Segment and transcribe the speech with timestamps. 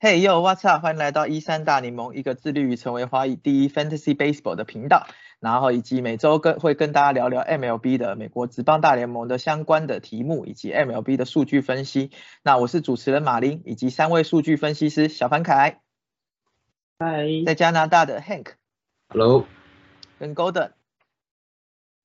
[0.00, 0.82] Hey yo，What's up？
[0.82, 5.06] 欢迎来到一三大联盟，一个致力于成为华语第一 Fantasy Baseball 的频道。
[5.40, 12.10] 然后以及每周跟会跟大家聊聊 MLB 的美国职棒大联盟的相关的题目，以及 MLB 的数据分析。
[12.42, 15.80] 那我是主持人马林，以及三位数据分析师小凡凯，
[16.98, 19.46] 嗨，在加拿大的 Hank，Hello，
[20.18, 20.72] 跟 Golden，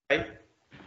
[0.08, 0.28] 哎。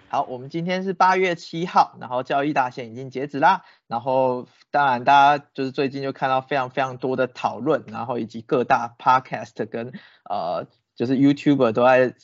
[0.08, 3.64] 好，我们今天是八月七号，然后交易大限已经截止啦。
[3.86, 9.94] 然后当然大家就是最近就看到非常非常多的讨论，然后以及各大 podcast 跟
[10.28, 12.14] 呃就是 YouTuber 都在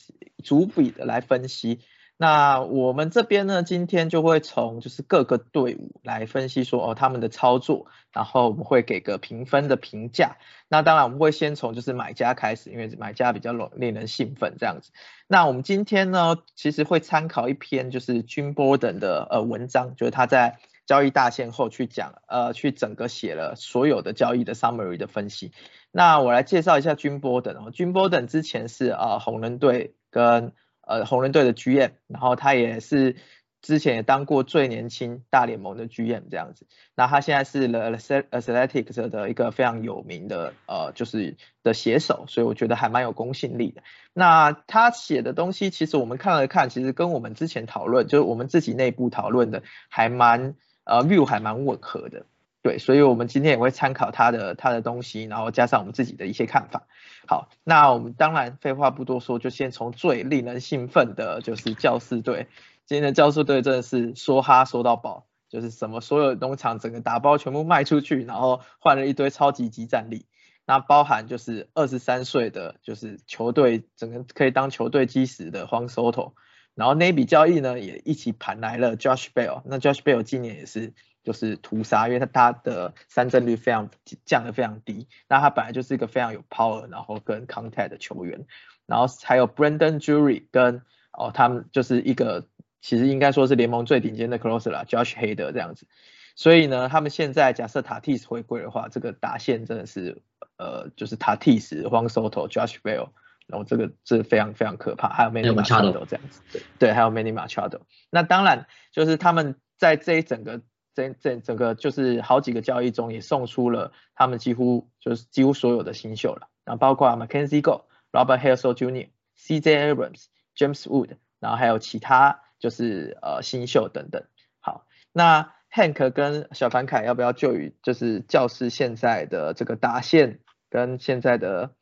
[0.43, 1.79] 逐笔的来分析。
[2.21, 10.35] 那我们这边呢，今天就会从就是各个队伍来分析说哦他们的操作，然后我们会给个评分的评价。
[10.67, 14.91] 那当然我们会先从就是买家开始，因为买家比较令令人兴奋这样子。
[15.27, 25.53] 那我们今天呢，其实会参考一篇就是君波等的呃文章，就是他在交易大限后去讲呃去整个写了所有的交易的 summary 的分析。
[25.89, 30.51] 那我来介绍一下君波等哦，君波等之前是呃红人队跟
[30.89, 33.15] 呃，红人队的 GM，然后他也是
[33.61, 36.65] 之前也当过最年轻大联盟的 GM 这样子。
[36.95, 43.83] 那他现在是 The Athletic 的一个非常有名的呃，就是的写手，所以我觉得还蛮有公信力的。
[44.13, 52.25] 那他写的东西，其实我们看了看，其实跟我们之前讨论，就是我们自己内部讨论的，还蛮呃 view 还蛮吻合的。
[52.61, 56.87] 对，所以我们今天也会参考他的他的东西，然后加上我们自己的一些看法。
[57.25, 62.47] 好，那我们当然废话不多说，就先从最令人兴奋的，就是教士队。
[62.85, 70.25] 今天的教士队真的是说哈说到饱，就是什么所有农场整个打包全部卖出去，然后换了一堆超级级战力。
[70.65, 76.33] 那包含就是二十三岁的，就是球队整个可以当球队基石的黄 Soto，
[76.75, 79.61] 然后那笔交易呢也一起盘来了 Josh Bell。
[79.63, 80.93] 那 Josh Bell 今年也是。
[81.21, 83.89] 就是屠杀，因为他他的三振率非常
[84.25, 88.45] 降的非常低，那他本来就是一个非常有 power，然后跟 contact 的球员，
[88.85, 90.81] 然后还有 Brandon Jury 跟
[91.11, 92.47] 哦他们就是一个
[92.81, 95.87] 其实应该说是联盟最顶尖的 closer 啦，Josh Hader 这样子，
[96.35, 100.21] 所以呢，他们现在假设 Tatis 回归的话，这个打线真的是
[100.57, 103.09] 呃就是 Tatis、Juan Soto、Josh Bell，
[103.45, 110.61] 然后这个是非常非常可怕，还有 Manny Machado 这样子，对对，还有 Manny Machado，那当然就是他们在这一整个。
[110.99, 119.07] 这这整个就是好几个交易中也送出了他们几乎就是几乎所有的新秀了，然后包括 Mackenzie Go、Robert Hales Jr.、
[119.37, 120.25] CJ Abrams、
[120.57, 124.25] James Wood，然后还有其他就是呃新秀等等。
[124.59, 131.75] 好，那 Hank 跟小凡凯要不要就于就是教师现在的这个打线跟现在的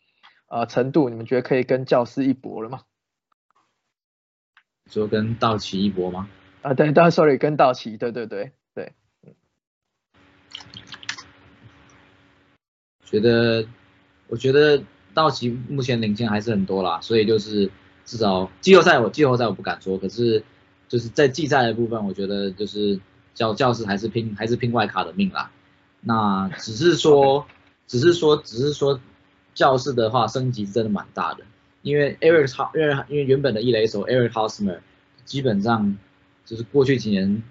[0.48, 2.82] 呃程度，你们觉得可以跟教师一搏了吗？
[4.86, 6.30] 说跟道奇一搏吗？
[6.62, 8.54] 啊，对，当然，sorry，跟道奇，对对对。
[13.10, 13.66] 觉得，
[14.28, 17.72] 我觉得道奇目前领先还是很多啦，所以就是
[18.06, 20.44] 至少季后赛我季后赛我不敢说，可是
[20.90, 23.00] 就是在季赛的部分，我觉得就是
[23.34, 25.50] 教教室还是拼还是拼外卡的命啦。
[26.02, 27.48] 那只是说，
[27.88, 29.00] 只是说，只是说
[29.54, 31.46] 教室的话升级真的蛮大的，
[31.82, 34.80] 因为 Eric 超因为因为原本的一垒手 Eric Hosmer
[35.24, 35.98] 基本上
[36.46, 37.42] 就是过去几年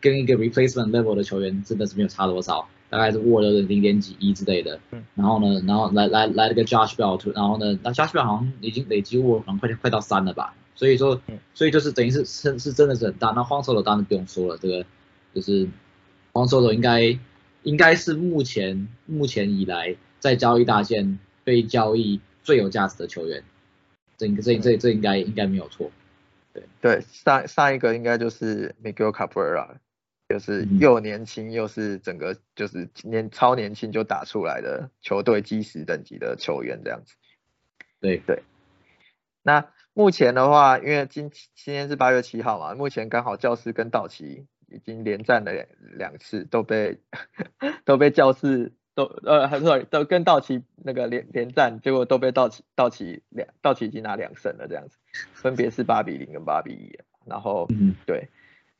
[0.00, 2.68] 跟一个 replacement level 的球员真的是没有差多少。
[2.90, 4.78] 大概是握了零点几一之类的，
[5.14, 11.22] 然后呢，然后来来来了个 Josh Bell，然后呢，那 Josh Bell 好像已经累积握可能快快到三了吧，所以说，
[11.54, 13.28] 所以就是等于是是是真的是很大。
[13.30, 14.84] 那荒手的当然不用说了，这个
[15.32, 15.68] 就是
[16.32, 17.16] 荒手的应该
[17.62, 23.44] 应该是目前目前以来在交易大线被交易最有价值的球员，
[24.18, 25.92] 这这这这应该应该没有错。
[26.52, 29.76] 对对，上上一个应该就是 Miguel Cabrera。
[30.30, 37.16] 就是又年轻又是整个就是年超年轻就打出来的球队基石等级的球员这样子。
[38.00, 38.44] 对对。
[39.42, 45.66] 那目前的话，因为今今天是八月七号嘛，目前刚好教师跟道奇已经连战了两
[45.96, 47.00] 两次，都被
[47.84, 54.96] 都被教师都呃还是都跟道奇那个连连战，结果都被道奇道奇两道奇已经拿两胜了这样子，
[55.32, 58.28] 分别是八比零跟八比一，然后嗯对。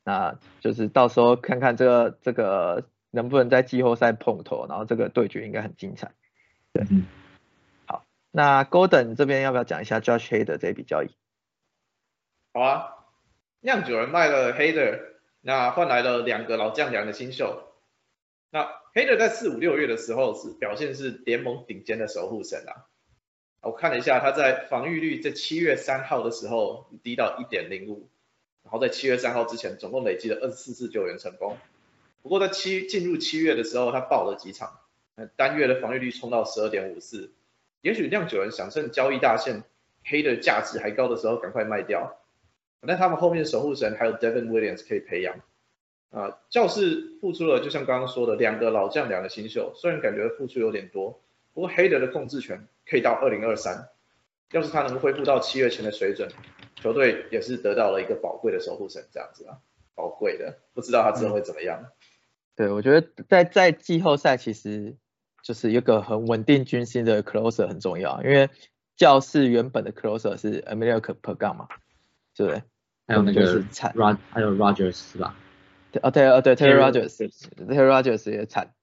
[0.03, 6.11] 那就是到时候看看这个这个能不能在季后赛碰头，然后这个对决应该很精彩。
[6.73, 6.83] 对，
[7.85, 11.09] 好，那 Golden 这边要不要讲一下 Josh Hader 这笔交易？
[12.53, 12.95] 好啊，
[13.59, 14.99] 酿酒人卖了 Hader，
[15.41, 17.71] 那换来了两个老将，两个新秀。
[18.49, 18.63] 那
[18.93, 22.87] Hader 在四五六月的时候是表现是联盟顶尖的守护神啊。
[23.61, 28.09] 我看了一下，他在防御率在七月三号的时候低到一点零五，
[28.63, 31.57] 然后在七月三号之前总共累积了二十四次救援成功。
[32.21, 34.79] 不过在七进入七月的时候，他爆了几场，
[35.35, 37.31] 单月的防御率冲到十二点五四。
[37.81, 39.63] 也许酿酒人想趁交易大限
[40.03, 42.19] 黑的价值还高的时候赶快卖掉，
[42.85, 45.41] 但他们后面守护神还有 Devin Williams 可以培养。
[46.11, 51.21] 啊，教室付出了，就像刚刚说的，两个老将，两个新秀，虽然感觉付出有点多，
[51.53, 53.87] 不过黑德的控制权可以到二零二三，
[54.51, 56.29] 要是他能恢复到七月前的水准，
[56.75, 59.57] 球队也是得到了一个宝贵的守护神，这样子啊，
[59.95, 61.85] 宝贵的，不知道他之后会怎么样。
[62.55, 64.95] 对，我觉得在在季后赛其实
[65.41, 68.49] 就是一个很稳定军心的 closer 很重要，因为
[68.97, 71.67] 教室原本的 closer 是 Emilio Pergan 嘛，
[72.35, 72.61] 对不对？
[73.07, 75.35] 还有那个是惨 Rod，还有 Rogers 是吧？
[75.91, 78.73] 对哦对哦对 Taylor Taylor Rogers，Taylor Rogers 也惨，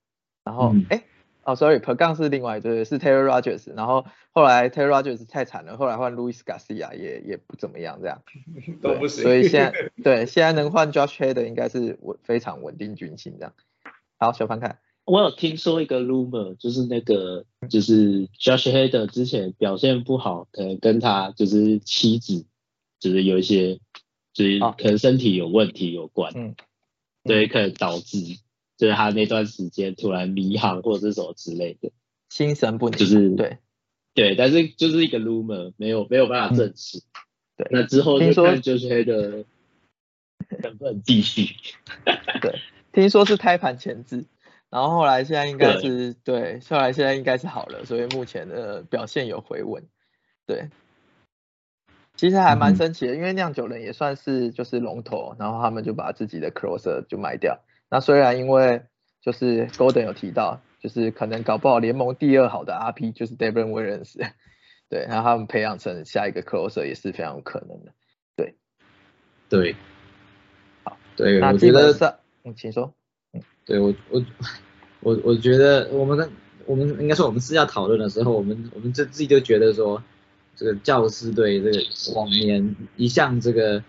[0.44, 1.05] 然后嗯哎、
[1.49, 8.23] 哦 sorry，Per 杠是另外一对是 Terry Rogers，然后后来 Terry Rogers 太惨了，后来换 Luis Garcia 也也不怎么样这样，
[8.83, 9.23] 都不行。
[9.25, 13.55] 所以现在 对现在能换 Josh Hader 应该是稳非常稳定军心这样。
[14.19, 22.45] 好，小潘看，我有听说一个 rumor，就是那个就是 Josh Hader 之前表现不好，可能跟他就是妻子
[23.00, 23.81] 就是有一些
[24.35, 26.55] 就是哦可能身体有问题有关，嗯，
[27.25, 28.19] 对，可能导致
[28.78, 31.90] 就是他那段时间突然迷航或者是什么之类的，
[32.30, 33.58] 心神不宁，就是对
[34.14, 37.02] 对，但是就是一个 rumor，没有没有办法证实。
[37.56, 39.44] 对那之后听说就看 Josh Hader
[40.62, 41.56] 能不能继续。
[42.40, 42.60] 对，
[42.92, 44.25] 听说是胎盘前置。
[44.70, 49.82] 然后后来现在应该是对，后来现在应该是好了，所以目前的表现有回稳。
[50.46, 50.69] 对，
[52.16, 57.58] 其实还蛮嗯神奇的，因为酿酒人也算是就是龙头，然后他们就把自己的 closer 就卖掉。
[57.90, 58.82] 那虽然因为
[59.20, 64.14] 就是 Golden 有提到，就是可能搞不好联盟第二好的 RP 就是 Devin Williams，
[64.88, 67.93] 对，然后他们培养成下一个 closer 也是非常有可能的。
[68.37, 68.55] 对，
[69.49, 69.76] 对，
[71.40, 72.14] 那我觉得，基本上，
[72.44, 72.93] 嗯，请说。
[73.64, 74.25] 对我我
[75.00, 76.31] 我我觉得我们跟
[76.64, 80.02] 我们应该说我们私下讨论的时候，我们我们就自己就觉得说，
[80.56, 81.79] 这个教师队这个
[82.14, 83.82] 往年一向这个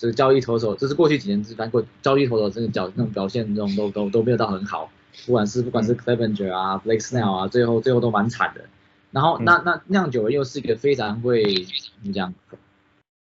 [0.00, 4.90] 这个交易投手，就是过去几年之反过交易投手这个表那种表现这种都都都没有到很好，
[5.26, 8.62] 不管是不管是 Clevenger 啊、Blake Snell 啊，最后最后都蛮惨的。
[9.10, 12.32] 然后那那酿酒人又是一个非常会怎么讲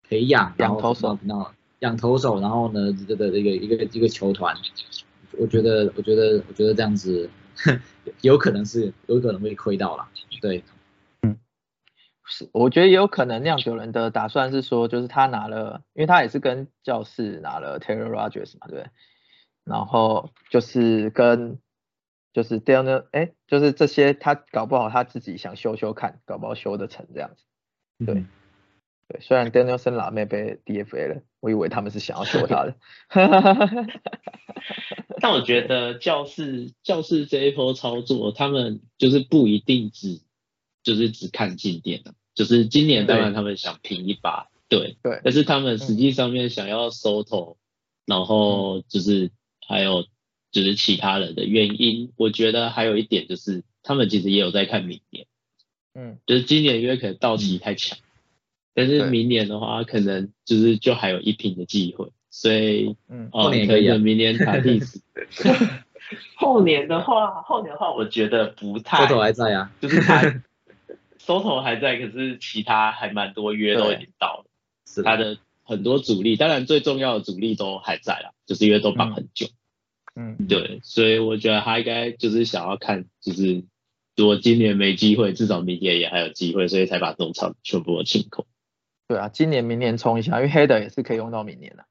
[0.09, 4.57] 培养养投手然后养投手，然后呢这个一个一个一个球团，
[5.37, 7.29] 我觉得我觉得我觉得这样子
[8.23, 10.09] 有可能是有可能会亏到了，
[10.41, 10.65] 对，
[12.33, 18.87] 是，我觉得也有可能酿酒人的打算是说，就是他拿了，因为他也是跟教室拿了 Taylor Rogers 嘛，对不对？
[19.65, 21.59] 然后就是跟
[22.33, 27.45] 就是 Daniel，哎，就是这些他搞不好他自己想修修看，搞不好修得成这样子。
[28.07, 28.29] 对嗯
[29.09, 32.75] 对，虽然 Danielson 拉妹被 DFA 了，我以为他们是想要修他的。
[35.21, 40.23] 但我觉得教室教室这一波操作，他们就是不一定只
[40.83, 44.97] 就是只看进店的，就是今年当然他们想拼一把，对。
[45.03, 45.21] 对。
[45.25, 47.57] 但是他们实际上面想要收头，
[48.07, 49.31] 然后就是
[49.67, 50.05] 还有
[50.51, 55.27] 就是其他人的原因，我觉得还有一点就是他们其实也有在看明年，
[55.95, 57.99] 嗯，就是今年因为可能到期太强，
[58.75, 63.29] 但是明年的话可能就是就还有一拼的机会，所以嗯。
[63.33, 65.01] 哦，后年可以明年打第四。
[66.37, 70.43] 后年的话，后年的话，我觉得不太，收头还在啊，就是他
[71.25, 74.45] 收头还在，可是其他还蛮多约都已经到了，
[74.87, 79.47] 是他的很多主力，当然最重要的主力都还在啦，就是因为都绑很久，
[80.17, 83.63] 嗯，对，所以我觉得他应该就是想要看，就是
[84.17, 88.45] 如果今年没机会，至少明年也还有机会，所以才把农场全部都清空。
[89.07, 91.85] 对啊，今年明年冲一下，因为黑的也是可以用到明年的。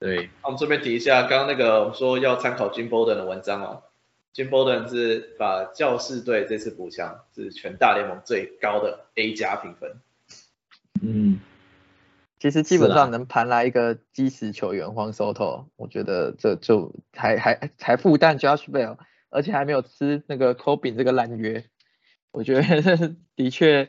[0.00, 3.82] 对，那我们这边提一下，刚刚那个我们说要参考 Jim Bowden 的文章哦。
[4.34, 9.96] Jim Bowden 是把教士队这次补强是全大联盟最高的 A 加评分。
[11.02, 11.40] 嗯，
[12.38, 18.96] 其实基本上能盘来一个基石球员黄 Soto，我觉得这就还还还负担 Josh Bell，
[19.30, 21.64] 而且还没有吃那个 Kobe 这个烂约，
[22.30, 23.88] 我觉得 的确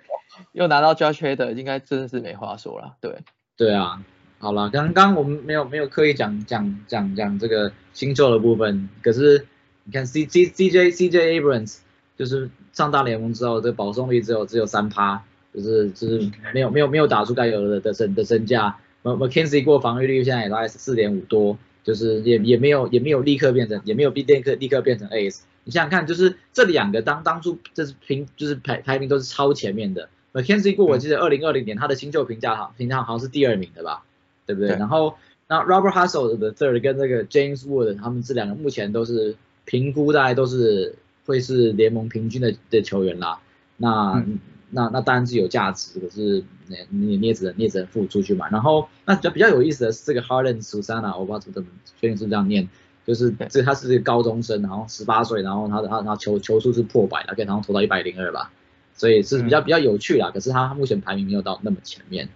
[0.52, 2.96] 又拿到 Josh Hader，应该真的是没话说了。
[3.02, 3.20] 对，
[3.56, 4.04] 对啊，
[4.40, 9.48] 好了，刚刚我们没有没有刻意讲讲讲讲这个新秀的部分，可是
[9.90, 11.78] 你看 C C C J C J Abrams
[12.16, 18.78] 就是上大联盟之后，这个保送率只有只有三趴，就是就是没有没有没有打出该有的的身的身价。
[19.02, 25.40] M McKenzie 过防御率现在也大概四点五多，就是也也没有也没有立刻变成也没有立刻立刻变成 Ace。
[25.64, 30.08] 你想想看，就是这两个当当初这是评就是排排名都是超前面的。
[30.34, 34.04] McKenzie 过我记得二零二零年他的新秀评价好评价好像是第二名的吧，
[34.46, 34.70] 对不对？
[34.70, 35.16] 对然后
[35.48, 39.36] 那 Robert Hustle 的 third 跟那个 James Wood 他们这两个目前都是
[39.70, 40.96] 评估大概都是
[41.28, 43.40] 会是联盟平均的的球员啦。
[43.78, 44.26] 那、
[44.72, 48.50] 那那当然是有价值，可是你你你也只能你也只能付出去嘛。
[48.50, 51.68] 然后那比较比较有意思的是这个 Harden Susana，我不知道怎么
[52.02, 52.68] 确定是这样念，
[53.06, 58.52] 就是这他是一个高中生，然后十八岁，然后他的他他球球速是破百，他可以然后投到一百零二吧，
[58.96, 60.32] 所以是比较比较有趣啦。
[60.34, 62.28] 可是他他目前排名没有到那么前面，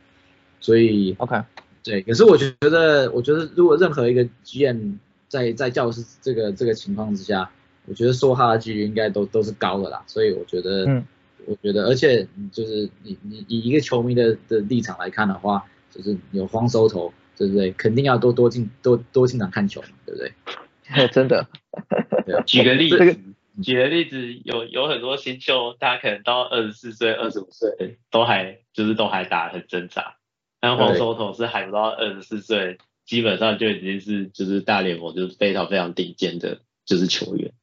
[0.60, 1.42] 所以 OK，
[1.84, 4.98] 对，可是我觉得，我觉得如果任何一个 GM
[5.34, 7.50] 在在教室这个这个情况之下，
[7.88, 11.04] 我觉得说他的几率应该都都是高的啦，所以我觉得，嗯，
[11.48, 17.72] 我觉得，而且就是你你以一个球迷的的立场来看的话，就是有荒收头，对不对？
[17.72, 20.32] 肯定要多多进多多进场看球嘛，对不对？
[21.12, 21.48] 真的，
[22.46, 23.20] 举个例这个子，
[23.64, 30.18] 举个例子，有有很多新秀，他可能到二十四岁、二十五岁都还就是都还打得很挣扎，
[30.60, 37.54] 但黄对手头是还不到二十四岁，基本上就已经是就是大联盟就是非常非常顶尖的就是球员，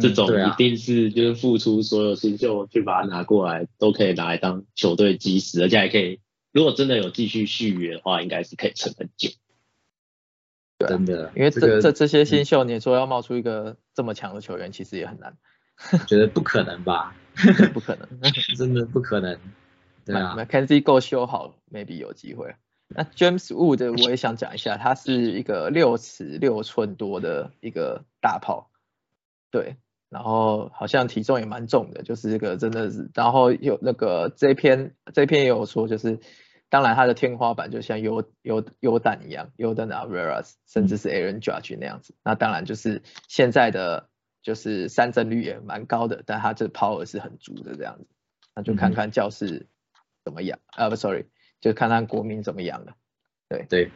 [0.00, 6.20] 这种一定是就是付出所有新秀去把它拿过来，都可以拿来当球队基石，而且还可以，
[6.52, 9.30] 如果真的有继续续约的话，应该是可以撑很久。
[10.78, 10.90] 对啊。
[10.90, 15.36] 真的，因为这个这这这些新秀，你说要冒出一个这么强的球员，其实也很难，
[15.92, 17.14] 我觉得不可能吧，
[17.74, 18.08] 不可能。
[18.56, 19.38] 真的不可能，
[20.04, 22.54] 对啊，Mackenzie 够修好，maybe 有机会。
[22.94, 28.70] 那 James Wood 我也想讲一下，他是一个六尺六寸多的一个大炮，
[29.50, 29.76] 对，
[30.08, 36.20] 然后好像体重也蛮重的，就是这个真的是，然后有那个这篇这篇也有说，就是
[36.68, 44.08] 当然他的天花板就像优优优蛋一样，优蛋 Averas 甚至是 Aaron Judge 那样子，那当然就是现在的
[44.42, 48.06] 就是三振率也蛮高的，但他这 power 是很足的这样子，
[48.54, 49.66] 那就看看教室
[50.24, 51.26] 怎么样，啊不 sorry，
[51.62, 52.94] 就看看国民怎么养了。
[53.48, 53.64] 对。
[53.70, 53.90] 对，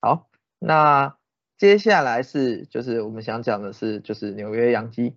[0.00, 1.16] 好，那
[1.56, 5.16] 接下来是就是我们想讲的是就是纽约洋基，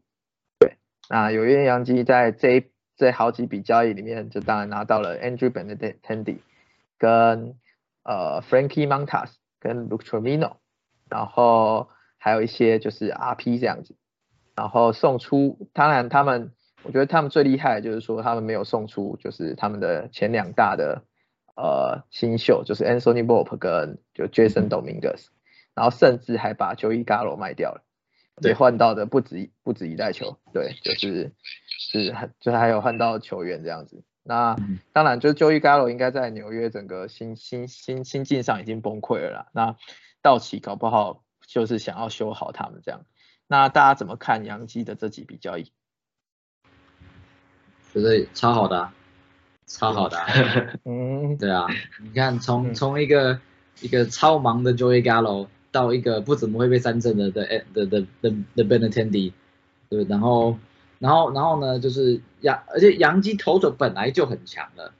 [0.60, 0.78] 对，
[1.10, 6.38] 那纽约洋基在这一这好几笔交易里面，就当然拿到了 Andrew Benintendi
[6.98, 7.58] 跟
[8.04, 10.58] 呃 Frankie Montas 跟 Luke Trevino，
[11.10, 13.96] 然后还有一些就是 RP 这样子，
[14.56, 16.54] 然后送出，当然他们
[16.86, 21.04] 我觉得他们最厉害的就是说他们没有送出就是他们的前两大的
[21.56, 25.28] 呃新秀，就是 Anthony Volpe 跟就 Jason Dominguez，
[25.74, 27.82] 然后甚至还把 Joey Gallo 卖掉了，
[28.42, 31.34] 对也换到的不止一不止一代球，对，就是
[31.80, 34.04] 是很就是还有换到球员这样子。
[34.24, 39.48] 那嗯当然，就是 Joey Gallo 应该在纽约整个心心心心境上已经崩溃了啦。
[39.54, 39.76] 那
[40.22, 43.06] 道奇搞不好就是想要修好他们这样。
[43.48, 45.72] 那大家怎么看洋基的这几笔交易？
[47.96, 48.94] 觉得超好的、啊，
[49.66, 50.28] 超好的、啊。
[50.84, 51.66] 嗯，对啊，
[52.04, 53.40] 你看从嗯从一个
[53.80, 59.32] 一个超忙的 Joey Gallo 到一个不怎么会被三振的的的的的的 Benintendi，
[59.90, 60.58] 对，然后
[61.00, 64.92] 然后然后呢就是杨，而且杨基投手本来就很强了，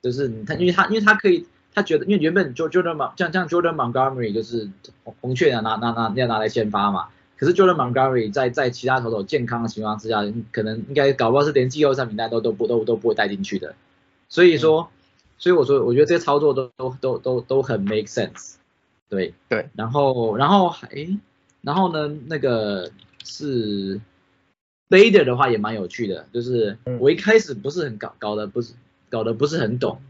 [0.00, 4.70] 就是他因为他因为他可以他觉得因为原本 Jo Jordan 像像 Jordan Montgomery 就是
[5.04, 7.08] 红红雀拿拿拿拿要拿来先发嘛。
[7.40, 10.20] 可是 Jordan Montgomery 在在其他投手健康的情况之下，
[10.52, 13.74] 可能应该搞不好是连季后赛名单都都不都都不会带进去的。
[14.28, 14.90] 所以说，
[15.38, 18.56] 所以我说，我觉得这些操作都都都都都很 make sense，
[19.08, 19.32] 对。
[19.48, 19.70] 对。
[19.74, 20.88] 然后然后还
[21.62, 22.90] 然后呢，那个
[23.24, 23.98] 是
[24.90, 26.98] Bader 的话也蛮有趣的，就是嗯。
[27.00, 28.74] 我一开始不是很搞搞的不是
[29.08, 30.02] 搞的不是很懂，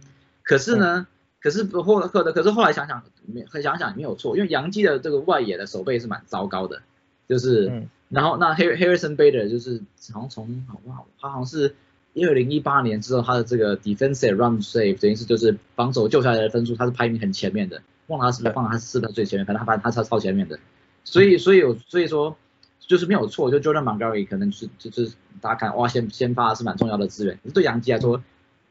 [0.43, 1.07] 可是呢，
[1.41, 6.83] 可是不后可的可是后来想想没想想没有错，因为杨基的这个外野的手背是蛮糟糕的，
[7.31, 7.71] 就是。
[7.71, 7.89] 嗯。
[8.11, 9.81] 然后那 Har- Harrison Bader 就是
[10.13, 11.77] 好像从好不好，他好像是
[12.13, 18.57] 一二零一八年之后，他的这个 defensive run save 等于是就是防守救下来的分数，他是排名很前面的，忘了他是不是对。
[18.57, 20.59] 忘了他是不是最前面，反正他他他超超前面的，
[21.05, 22.37] 所以所以有所以说
[22.81, 28.21] 就是没有错，就 Jordan Montgomery 可能是就就是大家看哇先先发是蛮重要的资源，对杨基来说，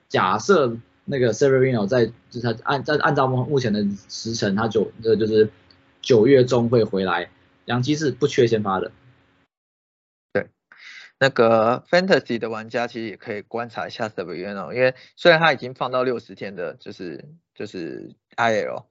[0.09, 0.75] 假设
[1.05, 5.49] 那个 Severino 在就是他按在按照目目前的时程，他九这就是
[6.01, 7.29] 九月中会回来，
[7.69, 8.91] 洋基是不缺先发的。
[10.33, 10.47] 对
[11.19, 18.85] 那个 Fantasy 的玩家其实也可以观察一下 s e v e r i n o 因为虽然他已经放到六十天的，就是就是 IL，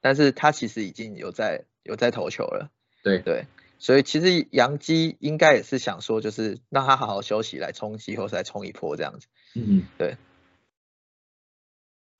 [0.00, 2.72] 但是他其实已经有在有在投球了。
[3.04, 3.46] 对对，
[3.78, 9.28] 所以其实杨基应该也是想说，就是让他好好休息，来冲季后赛冲一波这样子。
[9.54, 10.16] 嗯，对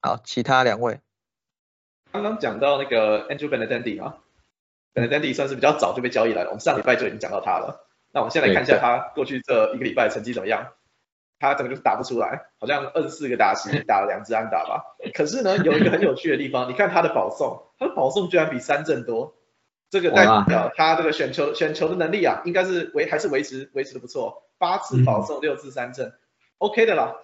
[0.01, 1.01] 好，其他两位，
[2.13, 4.19] 刚刚讲到那个 Andrew Benintendi 嘛，
[4.95, 7.85] 可能 Dandy 算是比较早就被交易来了，我们上礼拜就已经讲到他了。
[8.11, 10.71] 那我们先来看一下他过去这一个礼拜成绩怎么样。
[11.37, 14.95] 他整个就是打不出来，好像二十四个打席打了两支安打吧。
[15.13, 19.35] 可是呢，有一个很有趣的地方， 你看他的保送，他的保送居然比三振多，
[19.89, 24.43] 这个代表他这个选球选球的能力啊，应该是维还是维持维持的不错。
[24.57, 26.13] 八次保送，六次三振
[26.57, 27.15] ，OK 的啦。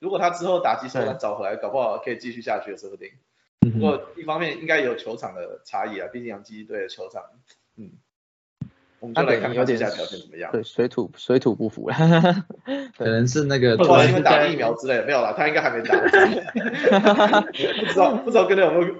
[0.00, 3.10] 如果他之后打击手感找回来，搞不好可以继续下去，说不定。
[3.60, 7.22] 不过一方面应该有球场的差异啊，毕竟洋基队的球场，
[7.76, 7.90] 嗯。
[9.00, 10.50] 我们就来看看接下来表现怎么样。
[10.50, 11.94] 对，水土水土不服 了，
[12.96, 15.94] 可能是那个，或者因为打疫苗之类的，没有了，他应该还没打。
[16.02, 18.94] 不知道不知道跟他有没有？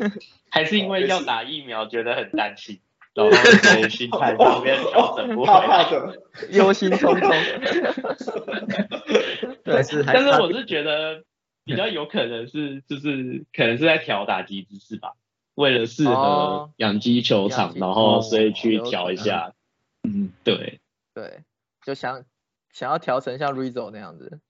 [0.48, 2.80] 还是因为要打疫苗，觉得很担心，
[3.12, 6.16] 然后所以心态上面调整不怕怕的，
[6.52, 7.28] 忧心忡忡。
[9.64, 11.22] 但，是，但是我是觉得
[11.70, 15.14] 比较有可能是，就是可能是在调打击姿势吧。
[15.54, 19.54] 为了适合养鸡球场，然后所以去调一下，
[20.02, 20.80] 嗯，对，
[21.12, 21.42] 对，
[21.84, 22.24] 就想
[22.70, 24.40] 想要调成像 Rizzo 那样子，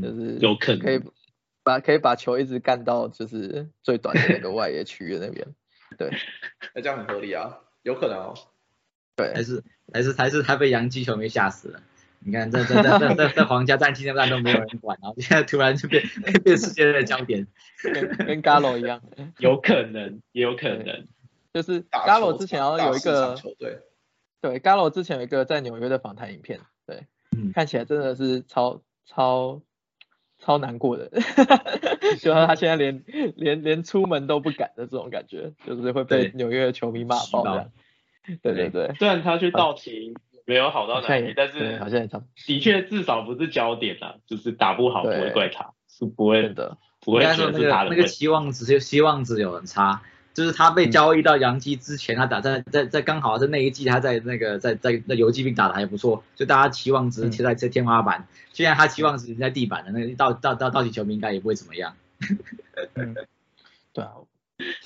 [0.00, 1.00] 就是有可能可以
[1.64, 5.46] 把可以把球一直干到就是最短的那个外野区域那边，
[5.98, 6.10] 对，
[6.74, 8.34] 那这样很合理啊，有可能哦，
[9.16, 11.82] 对，还是还是还是他被洋基球迷吓死了。
[12.24, 16.04] 你看，在在在在在在皇家战绩战都没有人管，然后现在突然就变
[16.44, 17.48] 变世界的焦点，
[17.82, 19.02] 跟跟 Gallo 一样，
[19.38, 21.08] 有可能，也有可能，
[21.52, 23.80] 就是 Gallo 之前要有一个球队，
[24.40, 27.06] 对，Gallo 之前有一个在纽约的访谈影片，对，
[27.54, 29.60] 看起来真的是超超
[30.38, 31.10] 超难过的，
[32.20, 33.02] 就他现在连
[33.34, 37.72] 连连出门都不敢的这种感觉，就是会被纽约的球迷骂爆的，
[38.42, 40.14] 对对对，虽然他去道奇。
[40.44, 42.08] 没有好到哪里，但是好像
[42.46, 50.02] 的确至少不是焦点啊，就是打不好不会怪他，是不会的，不会觉得是他的那个期望值期望值有很差，
[50.34, 61.94] 就是他被交易到洋基之前，他打在在在刚好在那一季他在那个在在那游击兵打的还不错，就大家期望值贴在在天花板，现在他期望值在地板的，那个到到到到底球迷应该也不会怎么样，
[63.92, 64.10] 对啊。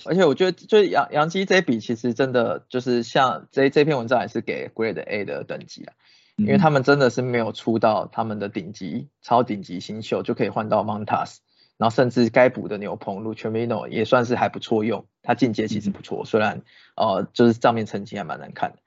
[0.05, 5.95] 而且我觉得，就杨杨基这笔其实真的就是像这这篇文章也是给 Grade A 的等级啊，
[6.37, 11.39] 因为他们真的是没有出到他们的顶级超顶级新秀就可以换到 Montas，
[11.77, 16.63] 然后甚至该补的牛棚 l u c h m i n o 也算是还不错用，他进阶其实不错，虽然
[16.95, 18.79] 呃就是账面成绩还蛮难看的。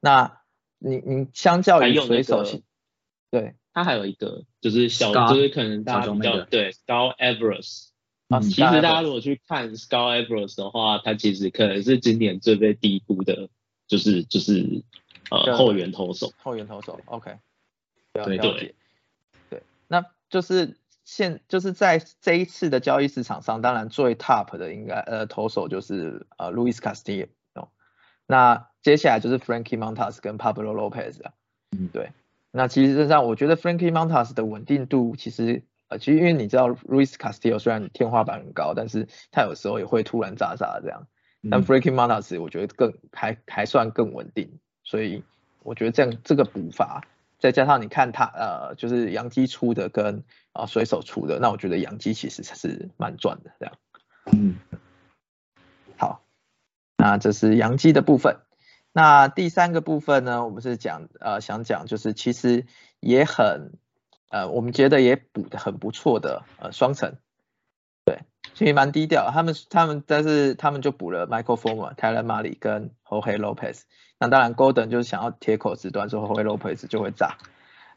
[0.00, 0.40] 那
[0.78, 2.44] 你你相较于水手，
[3.30, 7.88] 对，他还有一个就是小就是可能大家比较对高 Everest。
[8.28, 13.48] 啊，其实大家如果去看 Scar Evers 的话，他其实可能是今年最被低估的，
[13.86, 14.82] 就是就是
[15.30, 16.32] 呃后援投手。
[16.38, 17.38] 后援投手，OK。
[18.12, 18.74] 对对
[19.48, 27.28] 对，那就是现就是在这一次的交易市场上，当然最 top 的应该呃投手就是呃 Luis Castillo，
[28.26, 31.32] 那接下来就是 Frankie Montas 跟 Pablo Lopez 啊。
[31.70, 32.10] 嗯，对。
[32.50, 35.62] 那其实上我觉得 Frankie Montas 的稳定度其实。
[35.88, 41.06] 呃，其实因为你知道，Ruiz Castillo 虽然天花板很高，但是他有时候也会突然炸炸这样。
[41.48, 45.22] 但 Freaking Montas 我觉得更还还算更稳定，所以
[45.62, 47.04] 我觉得这样这个补法，
[47.38, 53.74] 再加上你看他呃，就是洋基出的跟啊水手出的，那我觉得洋基其实是蛮赚的这样。
[54.32, 54.56] 嗯，
[55.96, 56.24] 好，
[56.96, 58.38] 那这是洋基的部分。
[58.92, 62.66] 那第三个部分呢，我们是讲呃想讲就是其实
[62.98, 63.78] 也很。
[64.28, 67.14] 呃，我们觉得也补的很不错的，呃，双层，
[68.04, 68.18] 对，
[68.54, 69.30] 其实蛮低调。
[69.32, 73.82] 他们他们但是他们就补了 Michael Former、Tyler m a l i 跟 Jorge Lopez。
[74.18, 77.36] 那当然，Golden 就是想要铁口直断说 Jorge Lopez 就会炸。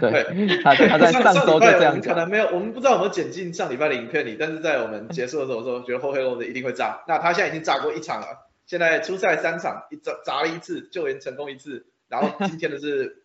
[0.00, 7.04] 对，他他在上周就这样可能没有，我们不知道有没有剪进上礼拜的影片里，但是在我们结束的时候说，觉得 Jorge Lopez 一定会炸。
[7.06, 13.22] 那他现在已经炸过一场了，现在初赛三场，一砸砸了一次，救援成功一次，然后今天的是。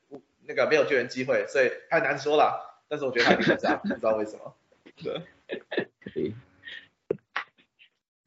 [0.52, 2.84] 那个没有救援机会，所以太难说了。
[2.90, 4.54] 但是我觉得他一定这样，不知道为什么。
[5.02, 6.34] 对，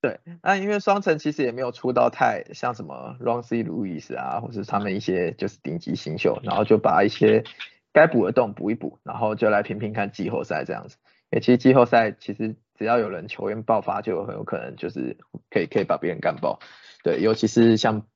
[0.01, 3.63] 对，那因为双城其实也没有出到太像什么 r o n C.
[3.63, 7.45] Louis 啊，或是他们一些就是顶级新秀，然后就把一些
[7.93, 10.97] 该补的洞补一补，然后就来拼拼看季后赛这样子。
[11.31, 15.19] 因为其实季后赛其实只要有人球员爆发，就很有可能就是
[15.51, 16.59] 可以可以把别人干爆。
[17.03, 18.07] 对，尤其是像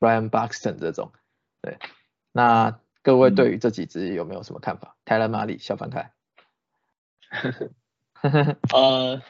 [0.00, 1.12] Brian Buxton 这种。
[1.60, 1.76] 对，
[2.32, 2.80] 那。
[3.08, 4.94] 各位对于这几只有没有什么看法？
[5.06, 6.12] 泰勒马里、小凡凯。
[8.70, 9.22] 呃，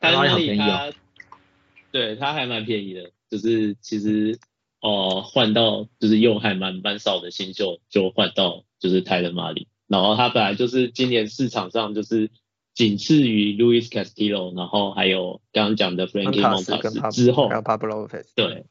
[0.00, 0.90] 泰勒马里他，
[1.90, 4.38] 对他还蛮便宜的，就是其实
[4.80, 12.30] 哦换到就是用还蛮蛮少的新秀就换到就是泰勒马里，然后他本来就是今年市场上就是
[12.72, 18.24] 仅次于 Louis Castillo，然后还有刚刚讲的 Frankie Montas 之后，还有 Pablo Lopez。
[18.34, 18.64] 对，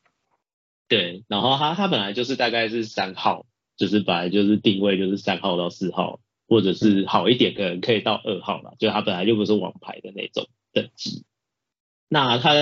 [0.88, 3.46] 对，然后他他本来就是大概是三号，
[3.78, 11.26] 就是本来就是定位就是三号到四号，或者是好一点可能可以到二号嘛，就他本来就不是王牌的那种等级。
[12.08, 12.54] 那他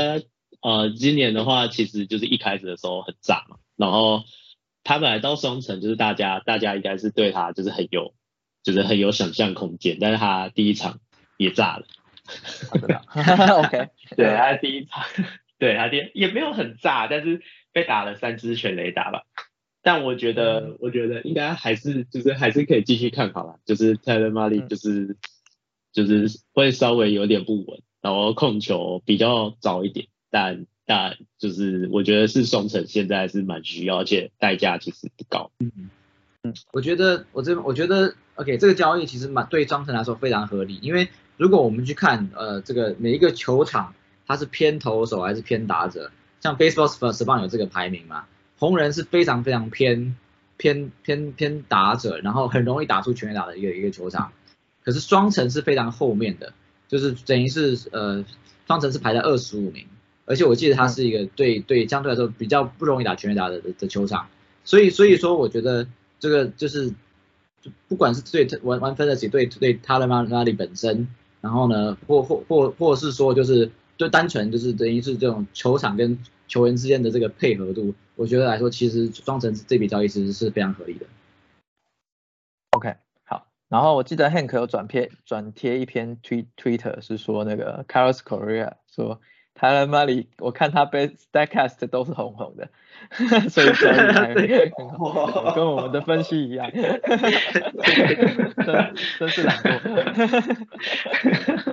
[0.62, 4.23] 呃今年的话，其实就是一开始的时候很炸嘛，然后
[4.84, 8.15] 他本来到双城就是大家大家应该是对他就是很有
[8.63, 10.99] 就是很有想象空间，但是他第一场
[11.38, 11.86] 也炸了。
[13.65, 15.04] OK，对他第一场，
[15.60, 17.41] 对他第也没有很炸，但是
[17.73, 19.23] 被打了三支全雷打吧。
[19.84, 25.15] 但我觉得我觉得应该还是就是还是可以继续看好了，就是泰勒马利就是
[25.91, 27.80] 就是会稍微有点不稳。
[28.02, 35.52] 然后控球比较早一点，但但就是我觉得是双城现在是蛮需要，而且代价其实不高。
[35.60, 35.72] 嗯
[36.43, 43.96] 嗯，我觉得我这我觉得 OK 这个交易其实蛮对双城来说非常合理，因为如果我们去看呃这个每一个球场
[44.28, 48.26] 它是偏投手还是偏打者，像 Baseball s p a n 有这个排名嘛，
[48.63, 50.15] 红人是非常非常偏
[50.56, 54.32] 偏偏偏打者，然后很容易打出全垒打的一个一个球场，
[54.86, 56.54] 可是双城是非常后面的。
[56.88, 58.23] 就是等于是呃，
[58.65, 59.86] 双城是排在二十五名，
[60.26, 64.30] 而且我记得它是一个对对相对来说比较不容易打全垒打的的球场，
[64.63, 65.86] 所以所以说我觉得
[66.21, 66.93] 这个就是
[67.89, 71.10] 不管是对玩玩分的起对对他的马马里本身，
[71.41, 76.17] 然后呢或或或或是说就是就单纯就是等于是这种球场跟
[76.54, 81.08] 球员之间的这个配合度，我觉得来说其实双城这笔交易其实是非常合理的。
[82.70, 83.48] OK 好。
[83.70, 89.20] 然后我记得 Hank 有转贴转贴一篇 Twitter 是说那个 Carlos Correa 说
[89.60, 92.70] Tyler m a l y 我看他被 Statcast 都是红红的，
[93.50, 93.68] 所以
[95.56, 96.70] 跟我们的分析一样，
[98.63, 99.80] 真真是懒惰。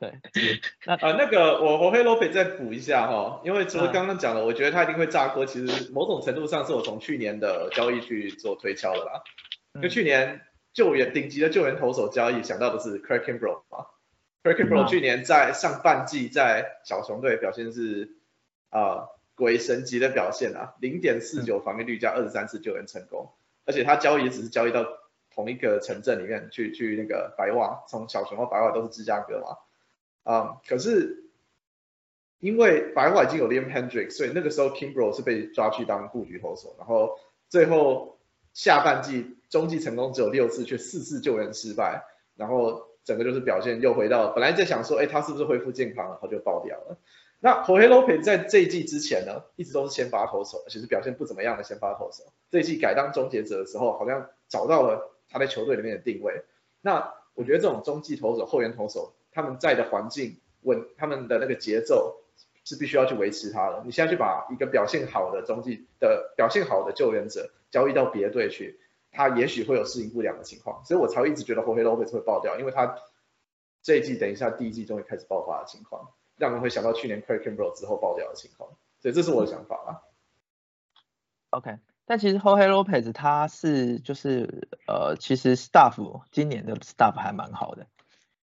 [0.00, 0.18] 对，
[0.86, 9.22] 那啊那个我我会 Lopez 再补一下哈，因为除了刚刚讲的，我觉得他一定会炸锅，其实某种程度上是我从去年的交易去做推敲的啦，
[9.80, 10.40] 就去年。
[10.72, 13.86] 救援顶级的救援投手交易想到的是 Craig Kimbrel 吗
[14.44, 18.12] ？Craig Kimbrel 去年在上半季在小熊队表现是
[18.68, 23.32] 啊鬼神级的表现啊，零点四九防御率加二十三次救援成功，
[23.66, 24.86] 而且他交易只是交易到
[25.34, 29.56] 同一个城镇里面去去那个白袜，从小熊到白袜都是芝加哥嘛，
[30.30, 31.24] 啊可是
[32.38, 38.16] 因为白话已经有 Liam Hendrick，所以那个时候 Kimbrel 是被抓去当布局投手，然后最后。
[38.52, 42.02] 下半季中继成功只有六次，却四次救援失败，
[42.34, 46.98] 然后整个就是表现又回到本来在想说，哎，他是不是恢复健康了，然后就爆掉了。
[47.38, 52.24] 那 Jorge Lopez 在这一季之前呢，一直都是先发投手，而且是表现不怎么样的先发投手。
[52.50, 56.42] 这一季改当终结者的时候，好像找到了他在球队里面的定位。
[56.80, 62.16] 那我觉得这种中继投手、后援投手，他们在的环境稳，他们的那个节奏。
[62.62, 63.82] 是必须要去维持他的。
[63.84, 68.78] 你现在去把一个表现好的中继的表现好的救援者交易到别队去，
[69.10, 72.96] 他也许会有适应不良的情况，所以我才会一直觉得 Jorge Lopez 会爆掉，因为他
[73.82, 79.88] 这一季等一下第一季终于开始爆发的情况，让人会想到去年 Craig Kimbrel 之后爆掉的情况，所以这是我的想法啊。
[81.48, 87.86] OK，但其实 Jorge Lopez 他是就是呃，其实 Staff 今年的 Staff 还蛮好的，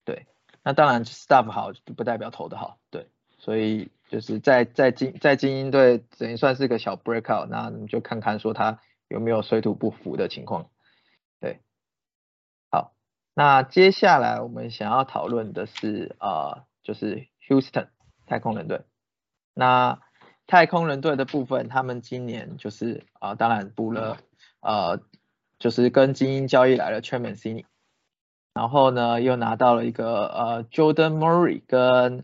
[0.06, 0.26] 对，
[0.66, 3.90] 那当然 Staff 好不代表投的好，对，所以。
[4.08, 10.70] 就是在在精在精英队等于算是个小 breakout，那你就看看说他有没有水土不服的情况。
[11.40, 11.60] 对，
[12.70, 12.94] 好，
[13.34, 17.88] 那接下来我们想要讨论的是啊，就是 Houston
[18.28, 18.82] 太空人队。
[19.56, 20.00] 那
[20.46, 24.18] 太空人队的部分，他们今年就是啊，当然补了
[24.62, 25.02] 呃，
[25.58, 27.66] 就是跟精英交易来了 t r e m a n c i n i
[28.56, 32.24] 然后呢又拿到了一个呃 Jordan Murray 跟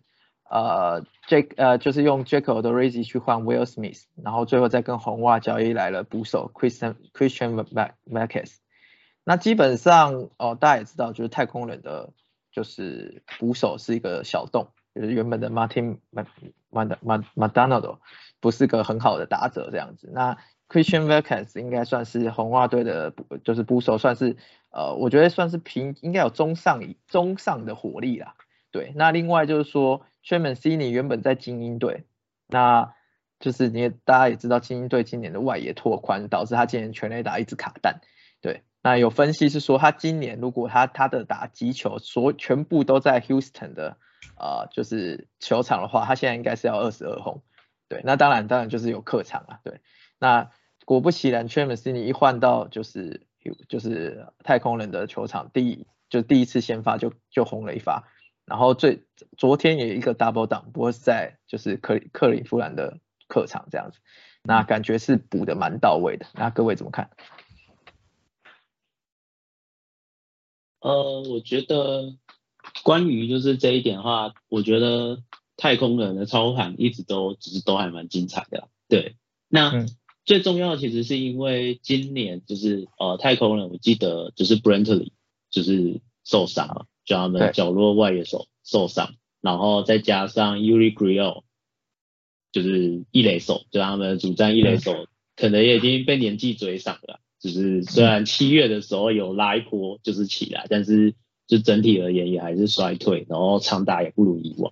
[0.49, 7.63] 呃，Jack 呃就是用 Jacob 的 Razy 去换 Will Smith，然后最后再跟红袜交易来了捕手 Christian Christian
[8.09, 8.55] Marquez。
[9.23, 12.09] 那基本上哦，大家也知道，就是太空人的
[12.51, 16.25] 就是捕手是一个小洞，就是原本的 Martin Ma
[16.71, 17.99] Ma Ma Madonado
[18.39, 20.09] 不是个很好的打者这样子。
[20.11, 23.13] 那 Christian Marquez 应该算是红袜队的，
[23.43, 24.37] 就是捕手算是
[24.71, 28.36] 呃，我觉得算是平，应该有中上中上的火力啦。
[28.71, 30.05] 对，那另外就是说。
[30.23, 32.03] t r e m a n c i n i 原本在精英队，
[32.45, 32.93] 那
[33.39, 38.01] 就是你大家也知道，精英队今年的外野拓宽，导致他今年全垒打一直卡弹。
[38.39, 43.97] 对，那有分析是说，他今年如果他他的打击球所全部都在 Houston 的
[44.38, 47.41] 呃就是球场的话，他现在应该是要二十二轰。
[47.89, 49.60] 对，那当然当然就是有客场啊。
[49.63, 49.81] 对，
[50.19, 50.51] 那
[50.86, 53.25] 果不其然 t r e m a n c i n i 一换到就是
[53.67, 58.08] 就是太空人的球场，第一就第一次先发就就轰了一发。
[58.45, 59.04] 然后最
[59.38, 63.99] 昨天也一个 double down，不过是在就是克克里夫兰的客场这样子，
[64.43, 66.25] 那感觉是补的蛮到位的。
[66.34, 67.12] 那各位怎么看？
[70.80, 72.15] 呃，我觉得
[72.84, 75.21] 关于就是这一点的话，我觉得
[75.56, 78.67] 太空人的操盘一直都只是都还蛮精彩的。
[78.89, 79.15] 对，
[79.47, 79.86] 那
[80.25, 85.12] 最重要的其实是因为今年就是呃太空人，我记得就是 Brentley
[85.49, 91.43] 就是受伤了，就他们角落外野手受伤，然后再加上 Uri Grill
[92.51, 97.19] 就是一垒手，就他们主战一垒手可能也已经被年纪追上了。
[97.39, 101.15] 就是虽然七月的时候有拉一波就是起来，但是
[101.47, 104.71] 就整体而言也还是衰退，然后长打也不如以往，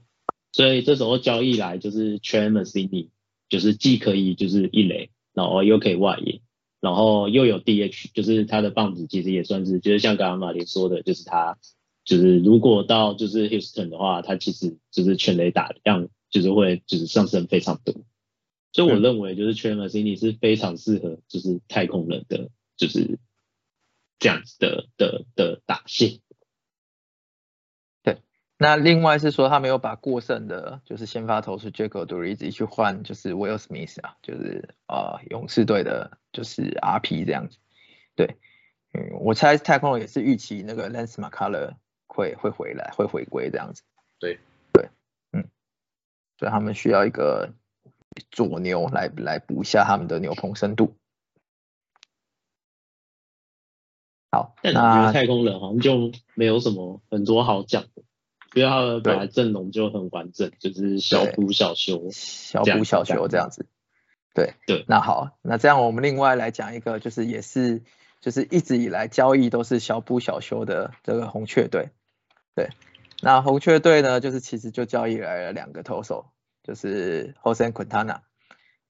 [0.52, 3.10] 所以这时候交易来就是 t r a m a s i n i
[3.50, 5.10] 就是既可以就是一垒，
[5.42, 6.42] 然后又可以外野，
[6.82, 11.58] 然后又有 DH，就是他的棒子其实也算是，就是像刚刚马林说的，就是他
[12.04, 17.96] 就是如果到就是 Houston 的话，他其实就是全垒打量就是会就是上升非常多，
[18.74, 22.50] 所以我认为就是 t r a m a s i n i 是非常适合就是太空人的。
[22.80, 23.20] 就是
[24.20, 26.22] 这样子的的的打线。
[28.60, 37.58] 对，那另外是说他没有把过剩的，就是先发投手 Jacob d u r i z 去换，就是 Will Smith 啊，就是呃勇士队的，就是 RP 这样子。
[38.16, 38.36] 对，
[38.94, 41.76] 嗯，我猜太空人也是预期那个 Lance McCuller
[42.08, 43.82] 会会回来，会回归这样子。
[44.20, 44.40] 对
[44.74, 44.90] 对，
[45.32, 45.48] 嗯，
[46.38, 47.54] 所以他们需要一个
[48.30, 50.98] 左牛来来补一下他们的牛棚深度。
[54.32, 58.04] 好，但我觉得太空人好像就没有什么很多好讲的，
[58.54, 63.66] 因为他的本来阵容就很完整，就是小补小修，小补小修这样子。
[64.34, 64.54] 对。
[64.66, 67.84] 对，那好，那这样我们另外来讲一个，就是也是
[68.22, 71.90] 就是一直以来交易都是小补小修的这个红雀队。
[72.56, 72.70] 对，
[73.22, 76.32] 那红雀队呢，就是其实就交易来了两个投手，
[76.64, 78.20] 就是 Jose Quintana，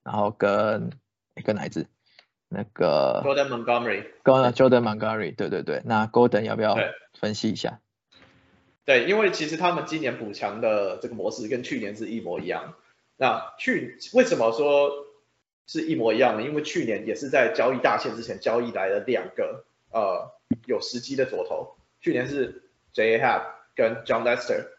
[0.04, 0.92] 然后跟
[1.36, 1.88] 一个哪支？
[2.52, 6.76] 那个 Golden Montgomery，Golden Montgomery，对对对，那 Golden 要不要
[7.20, 7.80] 分析一下？
[8.90, 12.74] 对，因为其实他们今年补强的这个模式跟去年是一模一样。
[13.18, 15.06] 那去为什么说
[15.68, 16.42] 是一模一样呢？
[16.42, 20.32] 因为去年也是在交易大限之前交易来了两个呃
[20.66, 23.20] 有时机的左投，去年是 J.
[23.20, 23.44] Happ
[23.76, 24.70] 跟 John Lester，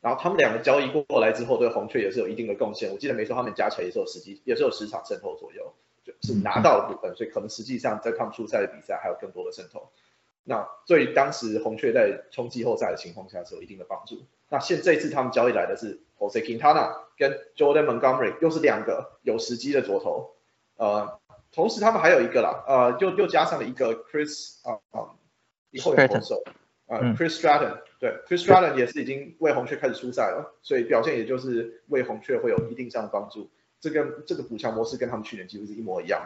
[0.00, 2.90] 然后他们两个交易过来之后，对红雀也是有一定的贡献。
[2.90, 5.74] 我记得没错，他们加起来也是有十几，也是有十场胜投左右。
[6.02, 9.90] 就是拿到的部分，所以可能实际上在他们出赛的比赛还有更多的渗透。
[10.44, 14.22] 那对当时红雀在冲季后赛的情况下是有一定的帮助。
[14.48, 20.34] 那现这次他们交易来的是 Jose Quintana 跟 Jordan Montgomery，又是两个有时机的左投。
[20.76, 21.18] 呃，
[21.52, 25.10] 同时他们还有一个啦，呃，又又加上了一个 Chris 啊啊，
[25.70, 26.42] 以后有投手，
[26.86, 33.50] 呃，Chris Stratton，对，Chris Stratton 也是已经为红雀开始出赛了，所以表现也就是为红雀会有一定上的帮助。
[33.80, 36.22] 这个这个补强模式跟他们去年几乎是一模一样，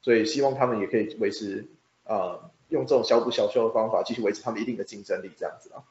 [0.00, 1.66] 所以希望他们也可以维持
[2.04, 5.84] 呃用这种小补小修的方法继续维持他们一定的竞争力这样子啊。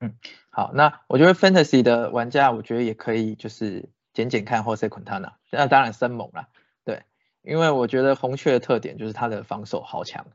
[0.00, 0.14] 嗯，
[0.50, 6.48] 好，那我觉得 Fantasy 的玩家我觉得也可以就是捡捡看 Jose Quintana，那当然生猛了，
[6.84, 7.02] 对，
[7.42, 10.26] 因为我觉得红雀的特点就是他的防守好强，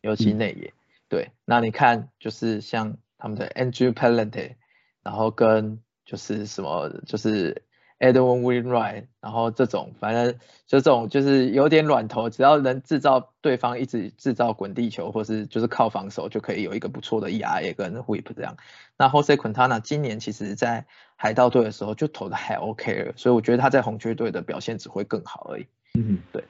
[0.00, 0.74] 尤其内野，
[1.08, 4.56] 对，那你看就是像他们的 Andrew Palante，
[5.02, 7.62] 然后跟就是什么就是。
[8.02, 10.34] Edwin Winright，然后这种反正
[10.66, 18.56] 就这种就是有点软头，只要能制造对方一直制造滚地球，或是就是靠防守就可以有一个不错的 ERA 跟 Whip 这样。
[18.98, 20.84] 那 Jose Quintana 今年其实在
[21.14, 25.66] 海盗队的时候就投的还 OK 了，所以我觉得他在红雀队的表现只会更好而已。
[25.94, 26.42] 嗯，对。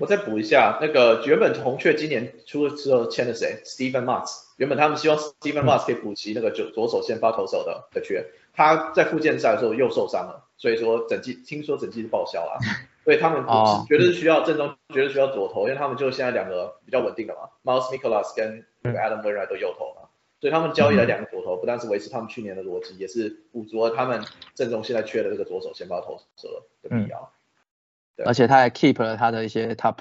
[0.00, 10.48] 我再补一下，那个原本红雀今年出了之后签了谁？Steven Matz，原本他们希望 Steven Matz 可以补齐那个左左手先发投手的的缺，他在复健赛的时候又受伤了。
[10.58, 12.56] 所以说整季听说整季是报销了，
[13.04, 13.44] 所以他们
[13.88, 20.08] 觉得是需要正中，觉得需要左投，因为他们就现在两个比较稳定的嘛，Miles Nicholas 跟 Adam Wainwright 都右投嘛，
[20.40, 24.22] 所以他们交易了两个左投，不但是维持他们去年的逻辑，也是补足了他们
[24.54, 26.48] 正中现在缺的这个左手先发投手
[26.80, 27.32] 的必要。
[28.14, 29.96] 对，而且他还 keep 了他的一些 top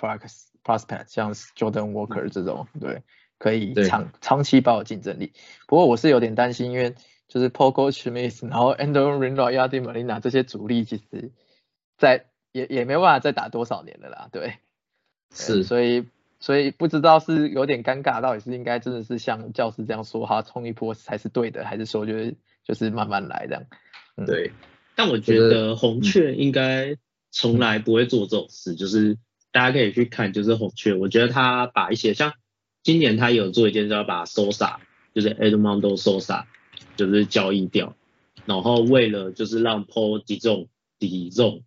[0.64, 3.02] prospect，像 Jordan Walker 这种，对，
[3.40, 5.34] 可以长长期保有竞争力。
[5.66, 6.94] 不过我是有点担心，因为
[7.32, 11.32] 就是 Pogo Schmidt，然后 Andrew Ringo、亚迪·莫利纳这些主力，其实，
[11.98, 14.56] 在也也没办法再打多少年了啦，对，
[15.34, 16.06] 是，所以
[16.42, 23.64] 所以不知道是有点尴尬，到底是应该真的是像教师这样说哈，冲一波才是对的，还是说就是就是慢慢来这样？
[24.28, 24.52] 对，
[24.98, 26.98] 但我觉得红雀应该
[27.32, 29.18] 从来不会做这种事，就是
[29.54, 32.34] 大家可以去看，就是红雀，我觉得他把一些像
[32.84, 34.80] 今年他有做一件事，要把 Sosa，
[35.16, 36.44] 就是 Edmundo Sosa。
[36.96, 37.96] 就是交易掉，
[38.46, 40.68] 然后为了就是让 Paul 体重
[41.00, 41.64] 体重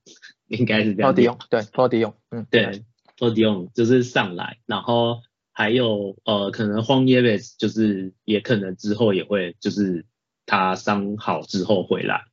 [0.48, 2.46] 应该是这样，Paul 体重对 Paul 体重，嗯。
[2.50, 2.82] 对
[3.16, 10.04] Paul 体重就是上来，然后还有呃可能荒野 v 就是也可能之后也会就是
[10.46, 12.24] 他伤好之后回来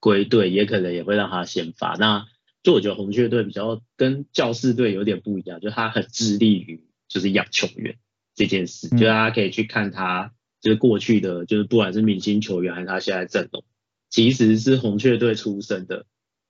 [0.00, 1.96] 归队，也可能也会让他先发。
[1.98, 2.26] 那
[2.62, 7.98] 就我觉得红雀队比较跟教士队有点不一样，就他很致力于就是养球员
[8.34, 13.62] 这件事，就大家可以去看他就是过去的，就是不管是明星球员还是他现在阵容，
[14.08, 16.06] 其实是红雀队出身的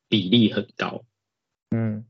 [0.09, 1.03] 比例很高。
[1.73, 2.05] 嗯，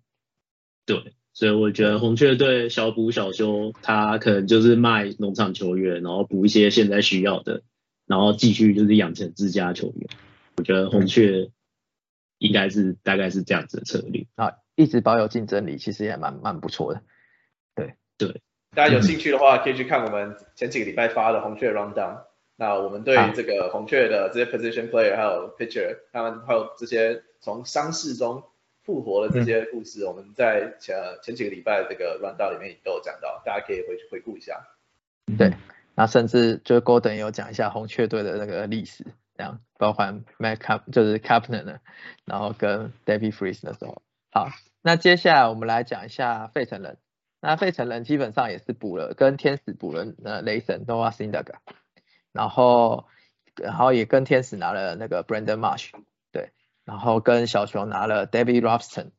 [0.85, 7.63] 对，所以我觉得红雀队小补小修，他可能就是卖农场球员，然后补一些现在需要的，
[8.07, 10.11] 然后继续就是养成自家球员。
[10.59, 11.51] 我觉得红雀。
[12.39, 17.01] 应该是大概是这样子的策略啊，一直保有竞争力，其实也蛮蛮不错的。
[18.75, 22.23] 大家有兴趣的话， 可以去看我们前几个礼拜发的红雀 rundown。
[22.57, 28.45] 那我们对这个红雀的这些 position player 还有 pitcher，他们还有这些从伤势中
[28.83, 34.69] 复活的这些故事，我们在前前几个礼拜这个 rundown 里面都有讲到，大家可以回去回顾一下。
[35.37, 35.53] 对，
[35.95, 39.05] 那甚至就是 Golden 有讲一下红雀队的那个历史。
[39.37, 41.79] 这样，包含 Mac Cap 就是 Capner 呢，
[42.27, 44.51] 然后跟 David Freeze 的时候，好，
[44.83, 46.99] 那接下来我们来讲一下费城人。
[47.45, 51.53] 那费城人基本上也是补了，跟天使补了呃雷神 Noah s i n d e g
[52.31, 53.09] 然后
[53.57, 55.91] 然后也跟天使拿了那个 Brandon Marsh，
[56.31, 56.53] 对，
[56.85, 59.11] 然后跟小熊拿了 David Robson。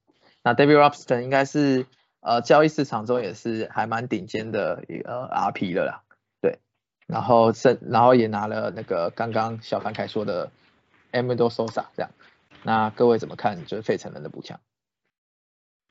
[0.42, 1.86] 那 David Robson 应该是
[2.22, 6.04] 呃交易市场中也是还蛮顶尖的一个 RP 了啦。
[6.40, 6.60] 对
[7.06, 10.50] 然后是，然后也拿了那个刚刚小凡凯说的
[11.12, 12.10] Amido Sosa 这样，
[12.64, 13.66] 那各位怎么看？
[13.66, 14.62] 就是费城人的补强？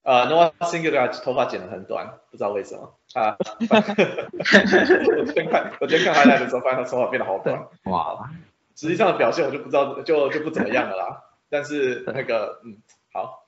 [0.03, 3.37] 呃，Noah Syndergaard 头发剪得很短，不知道为什么啊。
[3.39, 7.67] 我今天看，我今天看他来的时候，发现他头发变得好短。
[7.85, 8.31] 哇，
[8.75, 11.23] 实际上的表现我就不知道，就就不怎么样了啦。
[11.49, 12.79] 但是那个，嗯，
[13.13, 13.45] 好。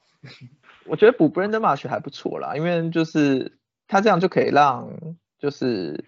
[0.86, 4.88] 我觉得补 Brandon Marsh 还不错啦，因为就是他这样就可以让
[5.38, 6.04] 就是。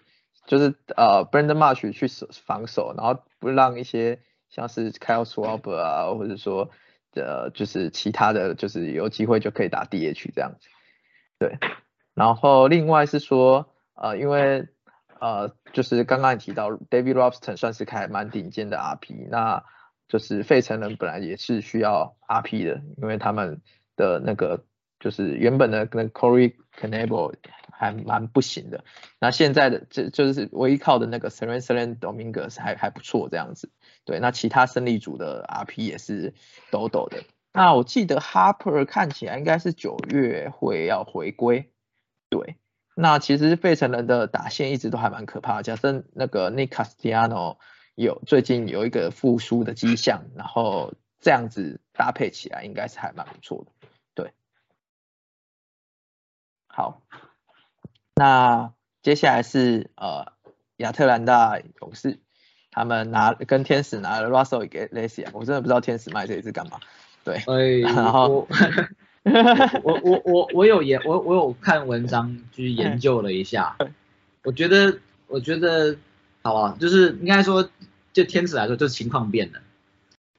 [0.47, 6.69] 就是呃，Brandon Marsh 去守防守，然后不让一些像是 Kyle Schwarber 啊，或者说
[7.19, 10.67] 呃，就是其他的就是有机会就可以打 DH 这样子。
[11.39, 11.57] 对，
[12.13, 14.67] 然后另外是说呃，因为
[15.19, 19.63] 呃，就是刚刚也提到 David Robson 算是开蛮顶尖的 RP，那
[20.07, 23.61] 就是费城人本来也是需要 RP 的，因为他们
[23.95, 24.65] 的那个
[24.99, 27.35] 就是原本的跟 Corey Knebel。
[27.79, 28.83] 还蛮不行的，
[29.19, 33.69] 那现在的这就是唯一靠的那个 Seren Seren Dominguez 还还不错这样子，
[34.07, 36.33] 对，那其他胜利组的 RP 也是
[36.71, 37.25] 抖抖的。
[37.51, 41.69] 那我记得 Harper 看起来应该是九月会要回归，
[42.29, 42.55] 对，
[42.95, 47.57] 那其实费城人的打线一直都还蛮可怕，假设那个 Nick Castiano
[47.95, 54.31] 有最近有一个复苏的迹象，然后这样子搭配起来应该是还蛮不错的，对，
[56.67, 57.01] 好。
[58.15, 60.31] 那接下来是呃
[60.77, 62.21] 亚特兰大勇士，
[62.77, 66.79] 他们拿跟天使拿了 Russell 给 l a c y 我真的不知道天使卖这一支干嘛。
[67.23, 68.47] 对，然后
[69.83, 73.75] 我我我我有研我我有看文章去研究了一下，
[74.43, 75.97] 我觉得我觉得
[76.43, 77.67] 好啊，就是应该说
[78.13, 79.59] 就天使来说，就是情况变了，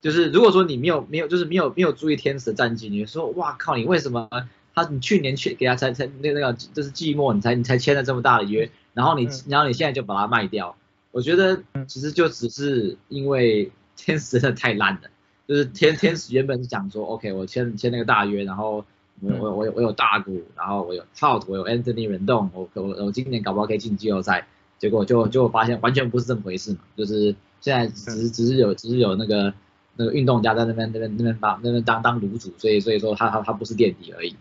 [0.01, 4.29] 就是如果说你没有没有就是没有没有注意天使的战绩，你说哇靠，你为什么？
[4.75, 10.77] 他你去年去给他才才那那个就是寂寞你才你才签了这么大的约，然后你然后你现在就把它卖掉，
[11.11, 15.03] 我觉得其实就只是因为 天使真的太烂了，
[15.47, 18.85] 就是天 天使原本是讲说 OK 我签签那个大约，然后
[19.21, 24.47] 我我我有我有大股，然后我有 Trout 我有 Anthony 人动，我我我今年搞不好可以进季后赛，
[24.79, 29.53] 结果就就发现完全不是这么回事嘛，就是现在只是只是有只是有那个
[29.97, 34.37] 那个运动家在那边那边那边当那边当当卤煮，所以所以说他他他不是垫底而已。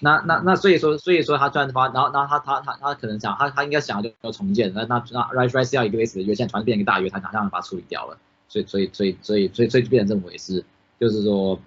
[0.00, 10.64] 那那那所以说所以说他突然发，然后然后他他他他可能想他他应该想要就重建，那那那 Rise Rise 要一个 base 的约，现在突然变成一个大约，他马上把它处理掉了，所以所以所以所以所以所以就变成这么回事，
[10.98, 11.60] 就是说，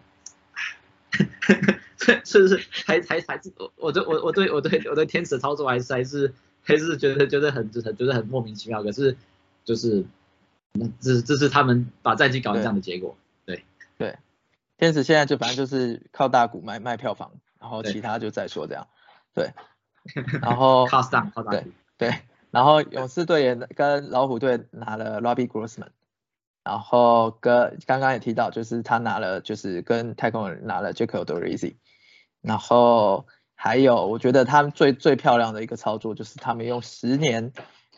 [2.26, 9.16] 是是还还还是我我对我我对我对我对天使操作还是还是还是觉得觉得很很觉得很莫名其妙，可是
[9.64, 10.04] 就是
[10.74, 13.64] 那这这是他们把战绩搞成这样的结果，对。
[13.98, 14.18] 对，
[14.78, 17.32] 天使现在就反正就是靠大股卖卖票房。
[17.66, 18.88] 然后其他就再说这样，
[19.34, 19.52] 对，
[20.40, 20.88] 然后
[21.50, 21.66] 对
[21.98, 22.20] 对，
[22.52, 25.88] 然后勇士队也跟老虎队拿了 Robbie Grossman，
[26.64, 31.78] 然后跟刚刚也提到，就是他拿了，就是跟太空人拿了 Jacob Dorisi，
[32.42, 37.52] 然后还有我觉得他们最最漂亮的一个操作就是他们用十年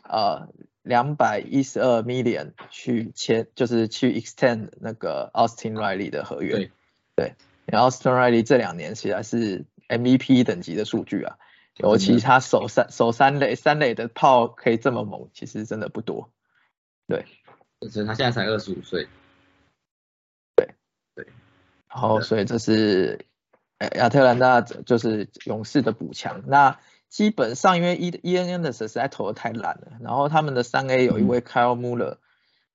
[0.03, 0.47] 呃
[0.82, 6.55] 两百一十二 million 去签，就是去 extend 那个 Austin Riley 的合约。
[6.55, 6.72] 对，
[7.18, 7.36] 对，
[7.68, 11.38] 然后 Austin Riley 这两年其实是 MVP 等级的数据啊，
[11.76, 16.32] 尤其他守三守三垒三垒的炮可以这么猛，其实真的不多。
[17.07, 17.26] 对，
[17.82, 19.07] 而且他现在才二十五岁。
[20.55, 20.74] 对，
[21.13, 21.28] 对，
[21.89, 23.26] 然后所以这是
[23.95, 26.43] 亚特兰大就是勇士的补强。
[26.47, 32.18] 那基本上因为 E E N N 的实在投的太烂了，然后他们的三 A 有一位 Kyle Muller，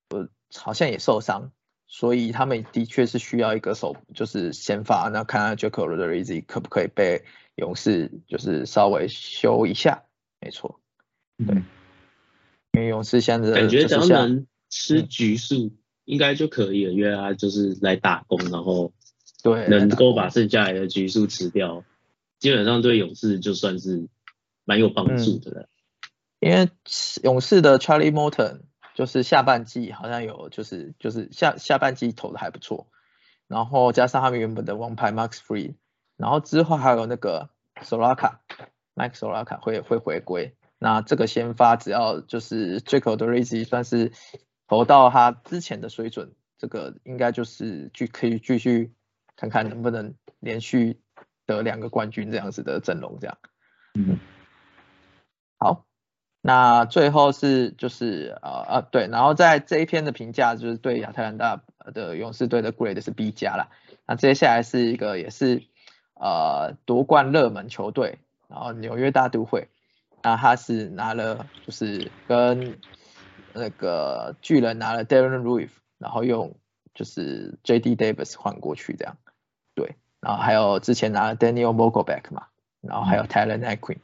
[0.09, 1.51] 呃好像也受伤，
[1.93, 7.23] 所以他们的确是需要一个手就是先发，那看看 Jaco Rodriguez 可不可以被
[7.53, 10.03] 勇士就是稍微修一下，
[10.41, 10.79] 没错，
[11.37, 11.55] 对，
[12.71, 15.71] 因为勇士现在感觉只要能吃局数
[16.05, 18.91] 应该就可以了，因为他就是来打工，然后
[19.43, 21.85] 对能够把剩下来的局数吃掉，
[22.39, 24.07] 基本上对勇士就算是。
[24.65, 25.67] 蛮有帮助的了，
[26.39, 26.69] 因为
[27.21, 28.61] 勇士的 Charlie Morton
[28.93, 32.87] 就是下半季好像有就是就是下下半季投的还不错，
[33.47, 35.75] 然后加上他们原本的王牌 Max Free，
[36.17, 37.49] 然后之后还有那个
[37.81, 44.11] Solaka，Max Solaka 会会回归，那这个先发只要就是 Jaco 的 Razy 算是
[44.67, 48.93] 投到他之前的水准，这个应该就是继可以继续
[49.35, 51.01] 看看能不能连续
[51.45, 53.37] 得两个冠军这样子的阵容这样，
[53.95, 54.19] 嗯。
[55.59, 55.85] 好，
[56.45, 61.61] 那最后是就是呃呃对，然后在这一篇的评价就是对亚特兰大
[61.93, 63.69] 的勇士队的 grade 是 B 加啦。
[64.05, 65.63] 那接下来是一个也是
[66.15, 68.19] 呃夺冠热门球队，
[68.49, 69.69] 然后纽约大都会，
[70.21, 72.77] 那他是拿了就是跟
[73.53, 76.53] 那个巨人拿了 Darren r u i f 然后用
[76.93, 79.15] 就是 JD Davis 换过去这样，
[79.75, 82.47] 对，然后还有之前拿了 Daniel m o g o b a c k 嘛，
[82.81, 84.01] 然后还有 Tyler n a q u i n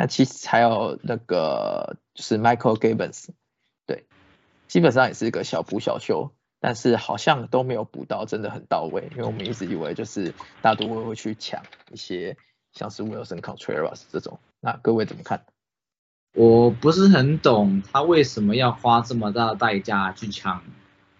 [0.00, 3.26] 那其实还有那个就是 Michael Gibbons，
[3.84, 4.06] 对，
[4.66, 10.32] 基本上也是一个小补小修，但是好像都没有补到真的很到位，因为我们一直以为就是
[10.62, 12.38] 大都会会去抢一些
[12.72, 15.44] 像是 Wilson Contreras 这种，那各位怎么看？
[16.32, 20.62] 我不是很懂他为什么要花这么大的代价去抢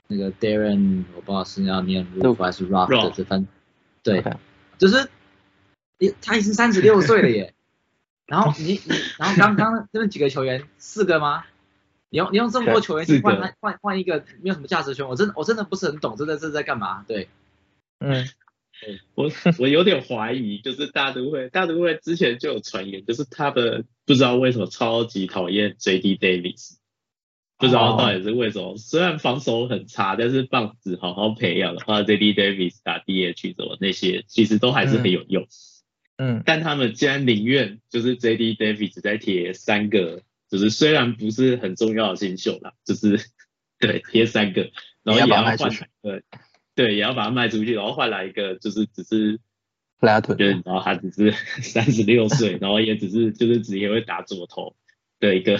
[0.06, 3.46] 那个 Darren，我不知道是要念 Roof 还是 Rock 的这分，
[4.02, 4.24] 对，
[4.78, 5.10] 就是
[6.22, 7.52] 他已经三十六岁了耶。
[8.30, 11.44] 然后你你，然后刚刚那几个球员四个吗？
[12.10, 17.04] 你用你用这么多球员去换换换一个没有什么价值球员，我真我真的不是很懂真的是在干嘛？
[17.08, 17.28] 对，
[17.98, 18.28] 嗯，
[19.14, 26.16] 我我有点怀疑，就是大都会大都会之前就有传言，就是他的不知道为什么超级讨厌 J.D.
[26.16, 26.76] Davis，
[27.58, 28.76] 不知道到底是为什么。
[28.76, 32.32] 虽然防守很差，但是棒子好好培养的话，J.D.
[32.34, 33.54] Davis 打 D.H.
[33.56, 35.42] 什么那些其实都还是很有用。
[35.42, 35.46] 嗯，
[36.44, 38.54] 但他们竟然宁愿就是 J.D.
[38.54, 43.18] Davis 在贴三个，就是虽然不是很重要的新秀啦，就是
[43.78, 44.70] 对贴三个，
[45.02, 45.56] 然后也要换
[46.02, 46.22] 对
[46.74, 49.40] 对，也要把它卖出去，然后换来一个就是只是
[50.34, 54.76] 对，然后他只是 三十六岁， 然后也只是就是只也会打左投
[55.18, 55.58] 的一个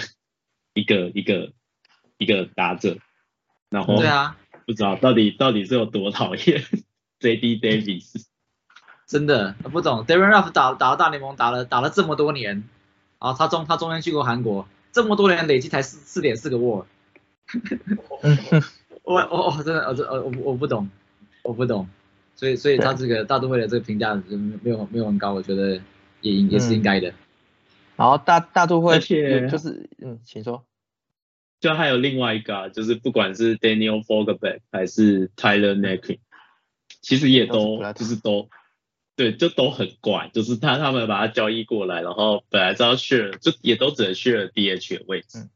[0.75, 1.53] 一个一个
[2.19, 2.97] 一个打者，
[3.69, 4.37] 然后对啊，
[4.67, 6.63] 不知道到底到底是有多讨厌
[7.19, 7.57] J.D.
[7.57, 8.25] Davis。
[9.11, 12.63] 真的不懂，Darren Ruff 打打了大联盟，打了打了这么多年，
[13.19, 16.85] 啊，他中他中间去过韩国，这么多年累计才四四点四个 WAR，
[19.03, 20.89] 我我我真的我这呃我我不懂，
[21.43, 21.89] 我不懂，
[22.37, 25.81] 所以所以他这个大都会的这个评价没有没有很高，我觉得
[26.21, 27.13] 也也是应该的。
[27.97, 30.63] 然后大大都会就是嗯，请说，
[31.59, 36.19] 就还有另外一个，就是不管是 Daniel Fogback 还是 Tyler n a c k i n
[37.01, 38.47] 其实也都就是都。
[39.21, 45.47] 对，就都很怪，就是他他们把他交易过来，然后本来是要 share，就也都只能 share DH 的位置，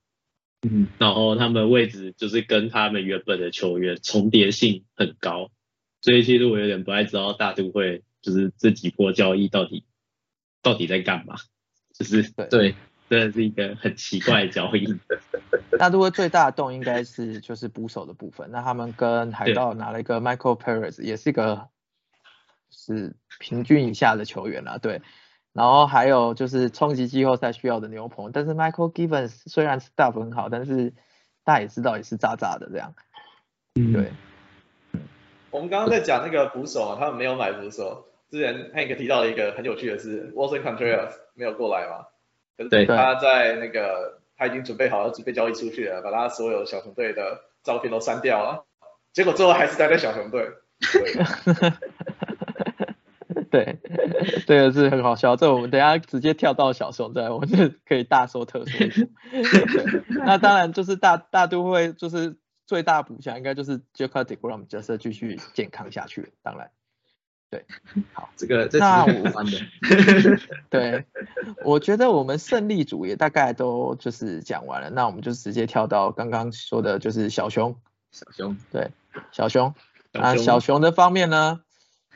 [0.61, 5.49] 嗯，然后他们位置就是跟他们原本的球员重叠性很高，
[6.01, 9.83] 所以其实我有点不太知道大都会就是这几波交易到底
[10.61, 11.37] 到底在干嘛，
[11.97, 12.75] 就是对，
[13.09, 14.85] 真的是一个很奇怪的交易。
[15.79, 21.67] 大都会最大的洞应该是就是捕手的部分，那他们跟海盗拿了一个 Michael Perez，也是一个。
[22.77, 25.01] 是平均以下的球员啦，对，
[25.53, 30.93] 然后还有就是冲击季后赛需要的牛棚，但是 Michael Givens 虽然是大分很好，但是
[31.43, 32.93] 大家也知道也是渣渣的这样，
[33.75, 33.93] 嗯。
[33.93, 34.11] 对。
[35.51, 42.07] 我们刚刚在讲那个捕手啊，他们没有买捕手，之前 Hank 提到了一个很有趣的是 Wilson Contreras 没有过来嘛，
[42.69, 48.65] 对，他在那个他已经准备好要准备交易出去了，把他所有小熊队的照片都删掉了，
[49.13, 50.49] 结果最后还是待在小熊队。
[53.55, 53.79] 对，
[54.45, 55.37] 这个是很好笑。
[55.37, 59.07] 这我们等下直接跳到小熊，对，我们就可以大说特说。
[60.25, 62.35] 那当然就是大大都会就是
[62.67, 66.33] 最大补强，应该就是 Jacob Degrom 角色继续健康下去。
[66.43, 66.69] 当然，
[67.49, 67.63] 对，
[68.11, 68.85] 好，这个这是
[69.19, 69.57] 无关的。
[70.69, 71.05] 对，
[71.63, 77.77] 我觉得我们胜利组也大概都就是讲完了，那我们就直接跳到刚刚说的就是小熊。
[78.11, 78.91] 小熊，对，
[79.31, 79.73] 小熊。
[80.11, 81.61] 啊，小熊的方面呢？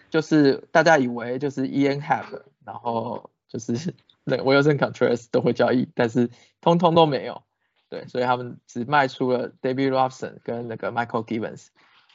[0.09, 3.93] 就是大家以为就是 Ian Happ，然后就是
[4.23, 6.29] 那 Wilson Contreras 都会交易，但是
[6.61, 7.43] 通通都没有，
[7.89, 11.67] 对，所以他们只卖出了 David Robson 跟那个 Michael Gibbons，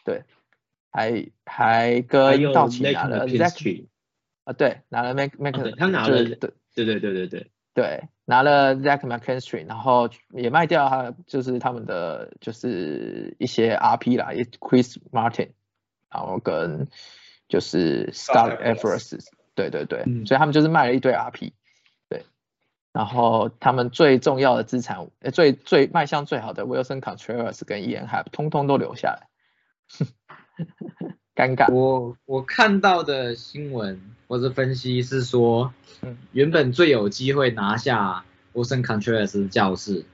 [0.04, 0.24] 对，
[0.90, 3.86] 还还跟道奇拿了 Zach，
[4.44, 15.50] 啊对，拿了 Mac Mac，他拿了对对对对对对对，拿了 Zach McKinstry，然后也卖掉他就是他们的就是一些 RP 啦，也 Chris Martin，
[16.08, 16.86] 然后跟
[17.48, 19.18] 就是 Scott Evers，
[19.54, 21.52] 对对对，所以他们就是卖了一堆 RP，
[22.08, 22.24] 对，
[22.92, 29.28] 然后他们最重要的资产，呃，最最卖相最好的 Wilson Contreras 跟 Ian Happ，通通都留下来，
[31.36, 31.72] 尴尬。
[31.72, 35.72] 我我看到的新闻或者分析是说，
[36.32, 38.24] 原本最有机会拿下
[38.54, 40.04] Wilson Contreras 的教室，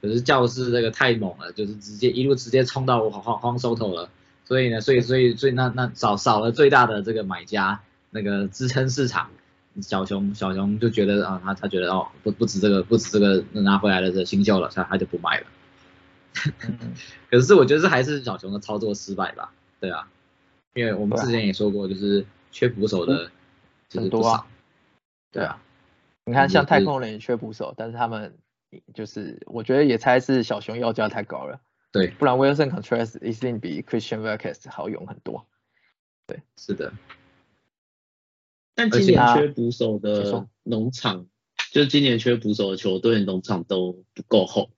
[0.00, 4.08] 可是教室这个太猛了，就是直接一路直接冲到荒荒收头了。
[4.46, 7.80] 所以呢，所以所以所以那那少少了最大的这个买家
[8.10, 9.28] 那个支撑市场，
[9.82, 15.46] 小熊小熊就觉得啊，他他觉得哦不不止这个不止这个拿回来的这新秀了，他他就不卖了。
[17.28, 20.06] 可是我觉得这还是小熊的操作失败吧，对啊，
[20.74, 23.30] 因为我们之前也说过，就是缺捕手的
[23.90, 24.46] 很多啊，
[25.32, 25.60] 对啊，
[26.26, 28.34] 你看像太空人也缺捕手，但是他们
[28.94, 31.58] 就是我觉得也猜是小熊要价太高了。
[31.92, 35.46] 对，不然 Wilson Contreras 一定比 Christian v e r k e s 好用很多。
[36.26, 36.92] 对，是的。
[38.74, 41.26] 但今年缺捕手的农场，
[41.72, 44.70] 就是今年缺捕手的球队农场都不够厚，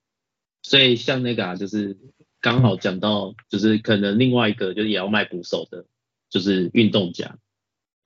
[0.61, 1.97] 所以像那个啊，就是
[2.39, 5.85] 刚好讲到，就是可能另外一个就是也要卖捕手的，
[6.29, 7.37] 就是运动家，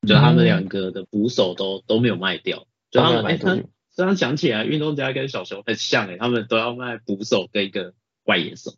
[0.08, 2.66] 就他们两个的捕手都都没有卖掉。
[2.90, 7.94] 就他们哎，这样想起来，运动家跟小熊很像哎，他们都要卖捕手跟一个
[8.24, 8.74] 外野手。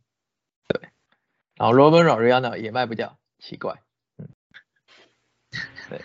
[1.55, 3.81] 然后 Robin Roriano 也卖不掉，奇怪，
[4.17, 4.27] 嗯，
[5.89, 6.01] 对。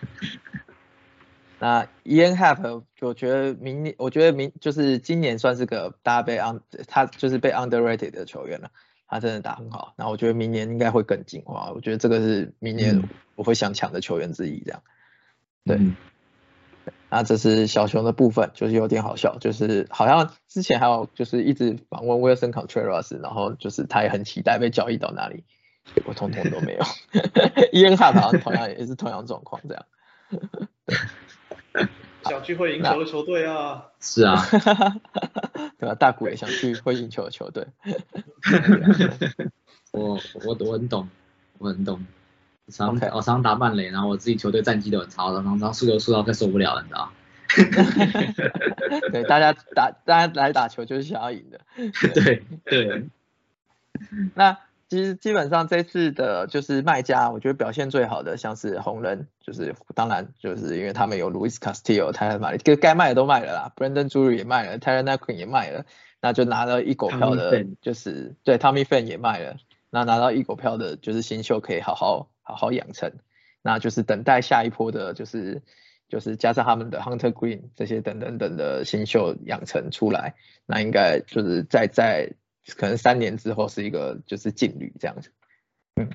[1.59, 8.71] 那 Ian Happ 我觉得明年，我觉得明就是今年算是个大家被 un 他就是被 underrated 的球员了，
[9.07, 9.93] 他真的打很好。
[9.97, 13.03] 那我觉得明年应该会更进化，我觉得这个是明年
[13.35, 14.83] 我会想抢的球员之一，这样。
[15.65, 15.79] 对。
[17.11, 25.43] 那这是小熊的部分，就是有点好笑，就是好像之前还有就是一直访问 Wilson Contreras，然后就是他也很期待被交易到哪里，
[25.95, 26.81] 结果通通都没有。
[27.73, 29.85] Ian Happ 好像同样也是同样状况这样。
[32.23, 33.87] 想去会赢球的球队啊？
[33.99, 34.45] 是啊，
[35.79, 35.95] 对吧？
[35.95, 37.67] 大谷也想去会赢球的球队。
[39.91, 41.09] 我我我很懂，
[41.59, 42.07] 我很懂。
[42.71, 47.13] 常我常打曼雷，然后我自己球队战绩都很差，然后然后输球输到快受不了了，你知道
[49.13, 51.61] 对，大家打大家来打球就是想要赢的。
[52.15, 53.07] 对 对。
[54.35, 54.57] 那
[54.89, 65.85] 其实基本上这次的就是卖家，我觉得表现最好的像是红人，就是当然就是因为他们有 Luis Castillo，他买了，该卖的都卖了啦，Brandon Drury 也卖了，Tyler Naquin 也卖了，
[66.21, 69.57] 那就拿了一狗票的，就是对 Tommy Fan 也卖了，
[69.91, 72.29] 那拿到一狗票的就是新秀可以好好。
[72.51, 73.13] 好好养成，
[73.63, 75.63] 那就是等待下一波的，就是
[76.09, 80.35] 就是加上他们的 Hunter Green 这些等等等的新秀养成出来，
[80.67, 82.33] 那应该就是在在
[82.77, 85.31] 可能三年之后是一个就是劲旅这样子，
[85.95, 86.11] 嗯，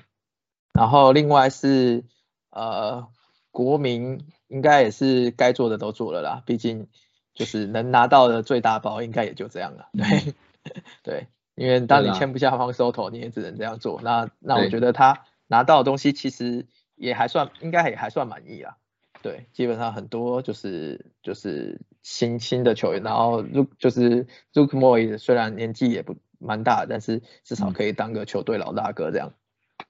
[0.74, 2.04] 然后另外是
[2.50, 3.08] 呃
[3.50, 6.88] 国民应该也是该做的都做了啦，毕竟
[7.32, 10.34] 就是能拿到的最大包应该也就这样了，对
[11.02, 15.24] 对，因为当你签不下方收头，你也只能这样做，那那我觉得他。
[15.48, 18.76] 拿到的东西其实也还算，应该也还算满意啊。
[19.22, 29.32] 对，基本上很多就是就是新新的球员，然后如就是 Luke Moy 虽然年纪也不蛮大，但是至少可以当个球队老大哥这样。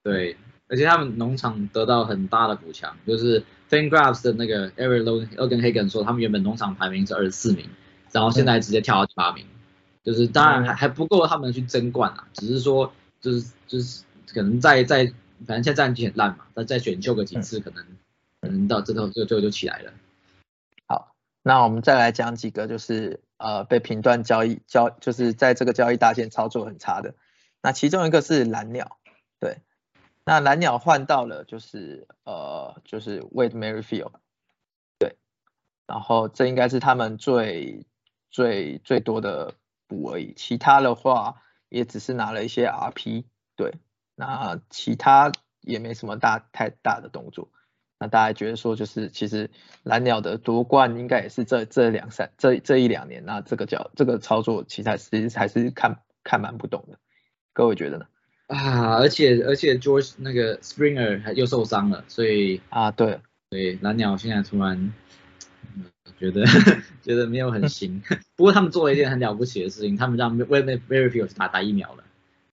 [0.03, 0.37] 对，
[0.69, 7.69] 而且他们农场得到很大的补强，就是 FanGraphs 的那个 Eric Logan Hagen 说，他们原本农场排名是二十四名，
[8.13, 9.45] 然后现在直接跳到第八名，
[10.03, 15.13] 就是当然还还不够他们去争冠啊，只是说就是就是可能在在。
[15.47, 17.85] 反正现在战绩很烂嘛，那再选秀个几次，可能
[18.41, 19.93] 可能到最后就最后就起来了。
[20.87, 27.15] 好，那我们再来讲几个就是呃被评断交易交就是在这个交易大线操作很差的。
[27.63, 28.99] 那其中一个是蓝鸟，
[29.41, 29.59] 对，
[30.25, 34.13] 那蓝鸟换到了就是呃就是 Wade Merrifield，
[34.99, 35.17] 对
[35.87, 37.87] 然后这应该是他们最
[38.31, 39.55] 最最多的
[39.89, 43.25] 补而已，其他的话也只是拿了一些 RP，
[43.57, 43.75] 对，
[44.17, 47.51] 那其他也没什么大太大的动作。
[47.99, 49.51] 那大家觉得说，就是其实
[49.83, 56.99] 蓝鸟的夺冠应该也是这这两三这这一两年，那这个叫这个操作其实还是还是看看蛮不懂的，
[57.55, 58.07] 各位觉得呢？
[58.49, 63.19] 啊，而且而且 George 那个 Springer 还又受伤了，所以啊对，
[63.51, 64.93] 所以蓝鸟现在突然
[66.19, 66.45] 觉得
[67.03, 68.03] 觉得没有很行，
[68.37, 72.06] 不过他们做了一件很了不起的事情，他们让 w e m e r y f i e l d 打打疫苗了，哦，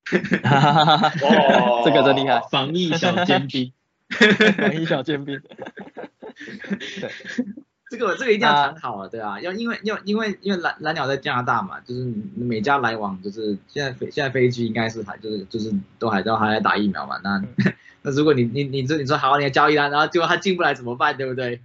[1.86, 3.72] 这个真厉害，防疫小尖兵。
[4.58, 7.10] 防疫小尖兵，对，
[7.90, 17.42] 这个这个一定要谈好啊，对啊，要因为因为因为因为蓝蓝鸟在加拿大嘛，就是每家来往就是现在飞现在飞机应该是还就是就是都还都还在打疫苗嘛，那
[18.04, 21.62] 那如果你你你说你说好你要交易单，然后结果他进不来怎么办，对不对？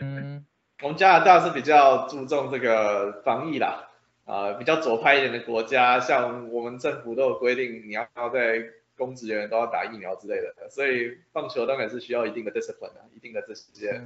[0.00, 0.44] 嗯，
[0.82, 3.84] 我们加拿大是比较注重这个防疫啦，
[4.26, 8.70] 啊，比较左派一点的国家，像我们政府都有规定，你要要在。
[8.98, 14.02] 公职人员都要打疫苗之类的，所以棒球当然是需要一定的 discipline 啊，一定的这些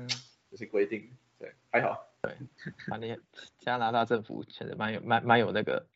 [0.50, 1.08] 这些规定，
[1.38, 2.08] 对，还好。
[2.22, 2.34] 对，
[2.88, 3.16] 反正
[3.60, 5.86] 加拿大政府确实蛮有蛮蛮有那个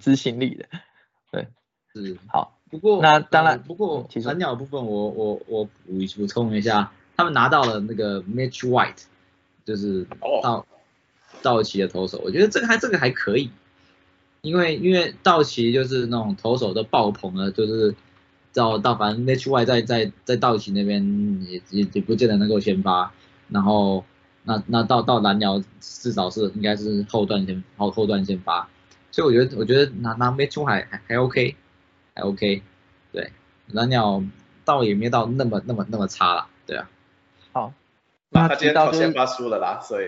[0.00, 0.64] 执行力的，
[1.30, 1.48] 对，
[1.92, 2.58] 是好。
[2.70, 9.04] 不过那当然，不过蓝鸟部分我我我补补充一下，他们拿到了那个 Mitch White，
[9.66, 10.06] 就是
[10.42, 10.66] 到
[11.44, 13.50] 道奇的投手，我觉得这个还这个还可以，
[14.42, 17.94] 因为因为道奇就是那种投手都爆棚了，就是。
[18.56, 23.12] 到到反正 H Y 在在在道奇那边也也也不见得能够先发，
[23.48, 24.04] 然后
[24.44, 28.68] 那那到到蓝鸟至少是应该是后段先后后段先发，
[29.10, 31.56] 所以我觉得我觉得拿拿 H 还还还 OK
[32.14, 32.62] 还 OK，
[33.10, 33.32] 对
[33.72, 34.22] 蓝鸟
[34.64, 36.88] 倒也没到那么那么那么差了，对啊。
[37.52, 37.74] 好，
[38.34, 40.06] 那他今天先发输了啦，所以。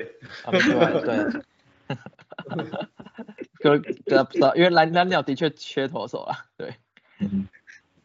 [0.51, 1.43] 对对。
[3.59, 6.75] 哥哥不知道，因为蓝蓝鸟的确缺投手啊，对。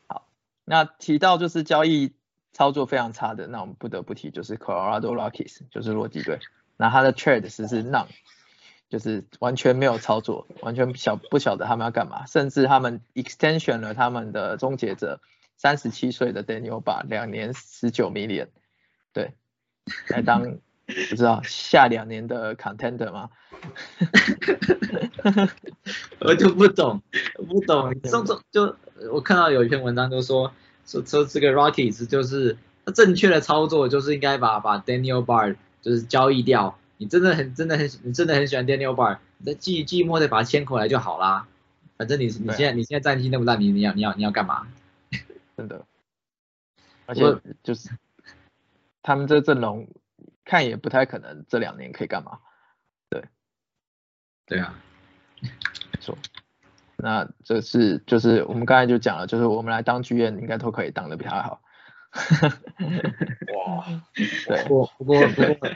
[0.07, 0.27] 好
[0.63, 2.13] 那提到就是交易
[2.53, 6.39] 操作非常差的，那我们不得不提就是 Colorado Rockies，就是洛基队。
[6.77, 8.07] 那他的 trade 是是 none，
[8.89, 15.19] 就是完全没有操作，完全晓不晓得他们要干嘛，甚至他们 extension 了他们的终结者
[15.57, 18.47] 三十七岁的 Daniel Bar 两年十九 million，
[19.13, 19.33] 对，
[20.09, 20.43] 来当
[21.09, 23.29] 不知道下两年的 contender 吗？
[26.19, 27.01] 我就不懂，
[27.47, 28.75] 不懂，就就就
[29.11, 30.53] 我看到有一篇文章就说。
[30.83, 32.57] 说说这个 Rockies 就是
[32.95, 36.77] 正确的操作，就是应该把把 Daniel Bar 就是交易掉。
[36.97, 41.47] 你真的很真的很你真的很喜欢 Daniel Bar，你在季季末再把它签回来就好啦。
[41.97, 44.67] 反正你你现在你现在战绩那么烂，你你要你要你要干嘛？
[45.55, 45.85] 真的，
[47.05, 47.89] 而且就是
[49.03, 49.87] 他们这阵容
[50.45, 52.39] 看也不太可能这两年可以干嘛。
[53.09, 53.23] 对，
[54.45, 54.75] 对啊，
[55.41, 55.49] 没
[55.99, 56.17] 错。
[56.97, 61.61] 那这是就是我们刚才就讲了，就是我们来当剧院应该都可以当的比他好。
[63.55, 63.85] 哇，
[64.47, 65.69] 对，不不过不过，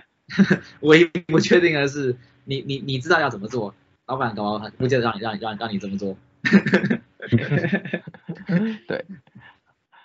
[0.81, 3.73] 唯一不确定的是，你你你知道要怎么做，
[4.05, 6.15] 老板搞不记得让你让你让让你这么做。
[8.87, 9.05] 对，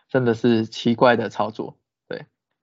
[0.08, 1.76] 真的是奇怪的操作。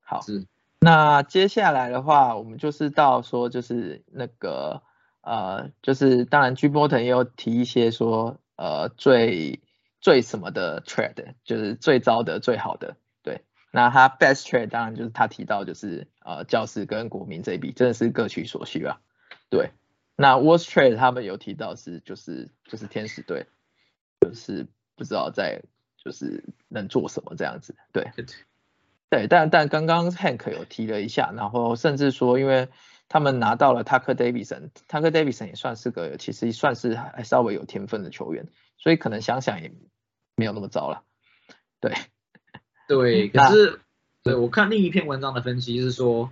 [0.07, 0.45] 对，好，是。
[0.79, 4.81] 那接下来的话，我们就是到说就是那个
[5.21, 8.39] 呃，就是当然 G 波腾也有提一些说。
[8.59, 9.61] 呃，最
[10.01, 13.43] 最什么的 trade 就是最糟的、最好的，对。
[13.69, 18.99] 那他 best trade 当然就是他提到就是呃教师跟国民这一笔真的是各取所需啊，
[19.51, 19.69] 对。
[20.15, 23.45] 那 worst trade 他们有提到是就是就是天使队，
[24.21, 25.61] 就是不知道在
[26.03, 28.11] 就是能做什么这样子，对。
[29.09, 32.67] 对，但但刚刚 Hank 有提了一下，然后甚至说因为。
[33.09, 39.71] 他们拿到了 Tucker Davidson，Tucker Davidson 也算是个其实算是还稍微有天分的球员，所以可能想想也
[40.35, 41.03] 没有那么糟了。
[41.79, 41.93] 对，
[42.89, 43.79] 对，可是
[44.23, 46.29] 对我看另一篇文章的分析是说，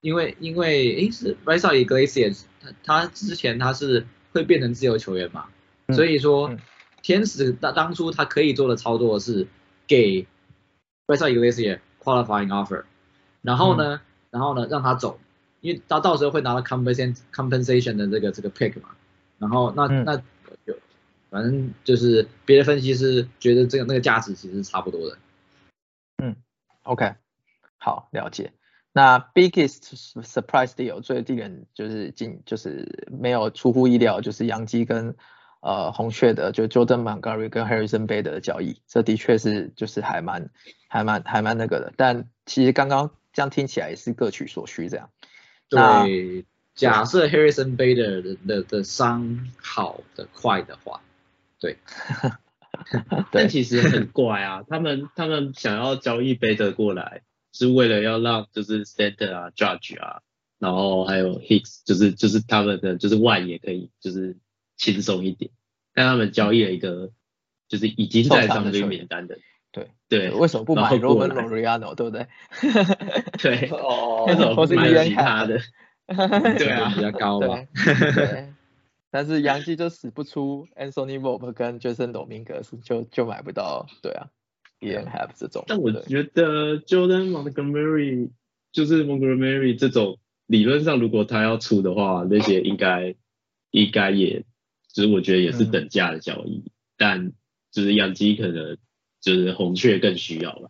[0.00, 2.44] 因为因为诶是 r i s a l Iglesias，
[2.82, 5.48] 他他之前他是会变成自由球员嘛，
[5.92, 6.56] 所以说
[7.02, 9.46] 天使当当初他可以做的操作是
[9.86, 10.26] 给
[11.06, 12.84] r i s a l Iglesias qualifying offer，
[13.42, 14.00] 然后呢，
[14.30, 15.18] 然后呢让他走。
[15.60, 18.90] 因为他到时候会拿到 compensation compensation 的这个这个 pick 嘛，
[19.38, 20.22] 然后那那
[20.66, 20.76] 有
[21.30, 25.16] 反正就是别的分析师觉得这个那个价值其实是差不多的。
[26.22, 26.36] 嗯
[26.82, 27.14] ，OK，
[27.78, 28.52] 好了解。
[28.92, 35.16] 那 biggest surprise deal 最令人就是进就是没有出乎意料，就是杨基跟
[35.64, 40.50] 呃红雀的就 Jordan Montgomery 跟 Harrison Bader 的交易，这的确是就是还蛮
[40.88, 41.92] 还蛮还蛮那个的。
[41.96, 45.08] 但其实刚刚这样听起来也是各取所需这样。
[45.70, 46.44] 对，
[46.74, 51.00] 假设 Harrison Bader 的的的伤好的快的话，
[51.58, 51.78] 对。
[53.30, 60.22] 但其实很怪啊，他们他们想要交易 Bader 过来，是为了要让就是 Stander 啊、Judge 啊，
[60.58, 64.36] 然后还有 Hicks，就是就是他们的就是外也可以就是
[64.76, 65.50] 轻松一点。
[65.92, 67.10] 但他们交易了一个
[67.68, 69.38] 就是已经在伤病名单的。
[69.72, 72.26] 对对，为什么不买 Roman Loriano，对不对？
[73.42, 75.58] 对，哦， 为什么不买其他的？
[76.58, 77.58] 对啊，比较高嘛。
[79.10, 83.86] 但是杨基就使不出 Anthony v o p 跟 Jason Dominguez，就就买不到。
[84.02, 84.26] 对啊
[84.80, 85.64] ，Ian Happ 这种。
[85.66, 88.30] 但我觉得 Jordan Montgomery
[88.72, 93.14] 就是 Montgomery 这种，理论上如果他要出的话，那些应该
[93.70, 94.44] 应该也，
[94.94, 96.64] 就是我觉得也是等价的交易。
[96.96, 97.32] 但
[97.70, 98.78] 就是养鸡可能。
[99.20, 100.68] 就是红雀更需要吧，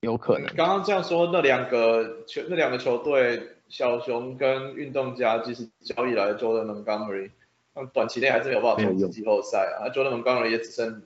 [0.00, 0.46] 有可能。
[0.56, 7.32] 刚刚这样说，那两个球，那两个球队，小熊跟运动家，即使交易来了 Jordan Montgomery，
[7.74, 9.92] 那短期内还是没有办法冲击季后赛啊。
[9.92, 11.02] Jordan Montgomery 也只剩，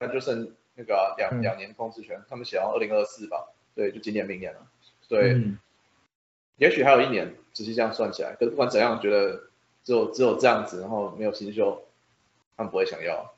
[0.00, 4.66] 那就剩那个两两年控制权，他们写到二零二四吧，对，就今年明年了，
[5.08, 5.40] 对，
[6.56, 9.44] 也许还有一年，仔细这样算起来，可是不管怎样，觉得
[9.84, 11.84] 只有只有这样子，然后没有新秀，
[12.56, 13.34] 他们不会想要。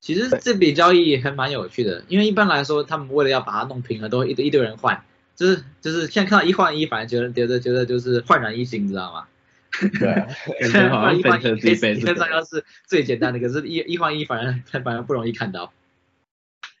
[0.00, 5.04] 其实这笔交易还蛮有趣的，因为一般来说，他们为了要把它弄平了，都会一堆一堆人换，
[5.34, 9.26] 就是就是现在看到一换一，反而觉得觉得觉得就是焕然一新，你知道吗？
[9.76, 10.14] 对，
[10.60, 15.72] 感觉好像分车自己基本上要是最简单的，可是一一换一反而反而不容易看到。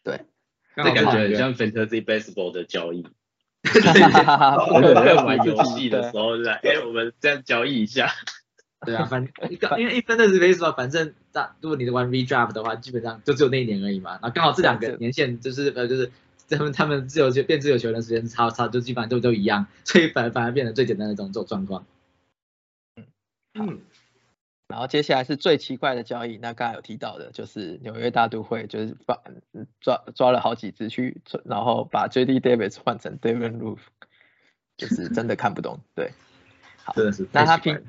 [0.04, 0.20] 对，
[0.76, 3.04] 这感觉很像 fantasy baseball 的交易。
[4.72, 8.10] 我们在玩游戏的时候，哎，我们这样交易一下。
[8.84, 14.12] 对啊，反一个因为一分的是 baseball，反正大如果你玩 redraft 的话，基本上就只有那一年而已嘛。
[14.12, 16.12] 然后刚好这两个年限就是呃就是
[16.48, 21.86] 他们他们自由球变自由球员的时间差差就基本上都都一样，所以反反而变成最简单的这种这种状况。
[22.96, 23.06] 嗯
[23.58, 23.80] 嗯，
[24.68, 29.18] 然后接下来是最奇怪的交易，那刚才有提到的就是纽约大都会就是把
[29.80, 33.78] 抓抓了好几只去，然后把 JD Davis 换成 David Roof，
[34.76, 35.80] 就是真的看不懂。
[35.94, 36.12] 对，
[36.84, 37.82] 好，真的是那他平。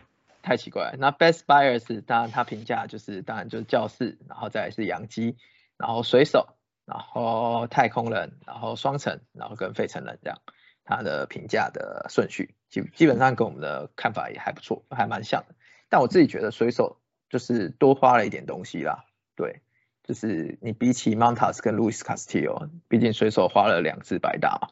[0.47, 5.35] 太奇怪，那 Best Buyers 当然他评价就是当然就是教室，然后再是洋基，
[5.75, 10.39] 然后水手，然后太空人，然后双城，然后跟费城人这样，
[10.85, 15.55] 他的评价的顺序基基本上跟我们的看法也还不错，还蛮像的。
[15.89, 19.03] 但我自己觉得水手就是多花了一点东西啦，
[19.35, 19.59] 对，
[20.03, 24.69] 就是你比起 Montas 跟 Luis Castillo，毕竟水手花了两次白大嘛，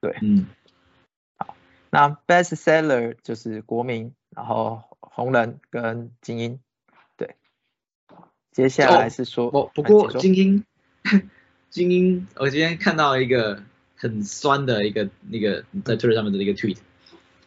[0.00, 0.46] 对，嗯，
[1.38, 1.56] 好，
[1.90, 4.84] 那 Best Seller 就是国民，然后。
[5.18, 6.60] 红人跟精英，
[7.16, 7.34] 对，
[8.52, 10.64] 接下来是说，哦不过精英，
[11.70, 13.60] 精英，我今天看到一个
[13.96, 16.76] 很酸的一个那个在 Twitter 上面的一个 tweet，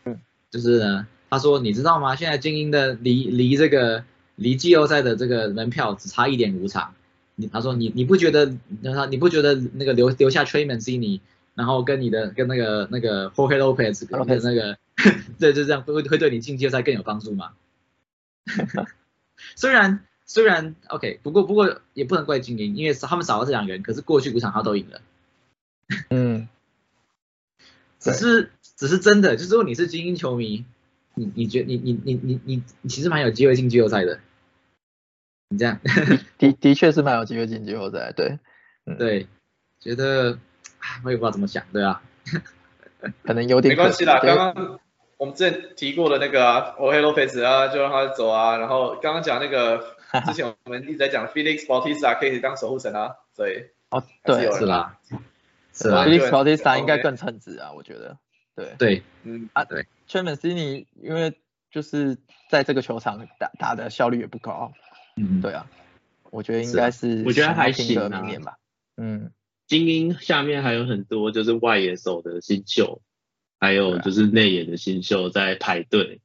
[0.04, 0.20] 嗯，
[0.50, 2.18] 就是呢，他说你知道吗？
[2.18, 4.04] 现在精英的离离这个
[4.36, 6.94] 离季后赛的这个门票只差一点五场，
[7.36, 8.54] 你他说你你不觉得
[8.84, 11.22] 他你不觉得那个留留下 Trey Mancini，
[11.56, 14.78] 然后跟你的跟那个那个 Jorge Lopez 跟那个。
[15.40, 17.54] 对，就这样会会对你进季后赛更有帮助吗？
[19.56, 25.02] 虽然虽然 OK，不过不过也不能怪精英，因为他们少了这两个人，可是过去五场他都赢了。
[26.10, 26.48] 嗯，
[28.00, 30.66] 只是只是真的，就是如果你是精英球迷，
[31.16, 34.20] 你你觉你你你你你你其实蛮有机会进季后赛的。
[35.50, 35.80] 你这样
[36.40, 38.40] 的的确是蛮有机会进季后赛，对，
[38.98, 39.28] 对，
[39.82, 40.40] 觉得
[41.04, 42.02] 我也不知道怎么想，对啊，
[43.24, 44.80] 可能有点没关系啦，刚刚。
[45.22, 46.92] 我们之前提过的那个啊，O.
[46.92, 47.00] H.
[47.00, 48.58] Lopez 啊，就让他走啊。
[48.58, 49.96] 然后刚刚讲那个，
[50.26, 54.98] 之前我们一直在讲 Felix Bautista 可以当守护神啊，所以哦，对，是啦，
[55.72, 58.18] 是啦，Felix Bautista 应该更称职啊，我觉得。
[58.56, 61.38] 对对，嗯啊，对 c h a m a n c i n i 因为
[61.70, 62.18] 就是
[62.50, 64.74] 在这个球场打打的效率也不高，
[65.18, 65.68] 嗯，对啊，
[66.32, 68.58] 我觉得应该是，我觉得还行明年吧，
[68.98, 69.32] 嗯，
[69.68, 73.04] 精英下面还有很多就是外野手的新秀。
[73.62, 76.20] 还有就是内野的新秀在排队，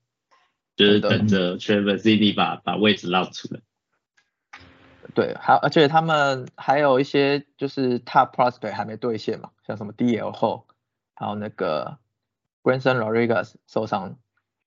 [0.74, 3.61] 就是等着 Travis CD 把把位置让出来。
[5.14, 10.66] 对，还而且他们还有一些就是 Top Prospect 还没兑现嘛，像什么 DL 后，
[11.14, 11.99] 还有那个
[12.62, 14.16] g r a n s o n Rodriguez 受伤。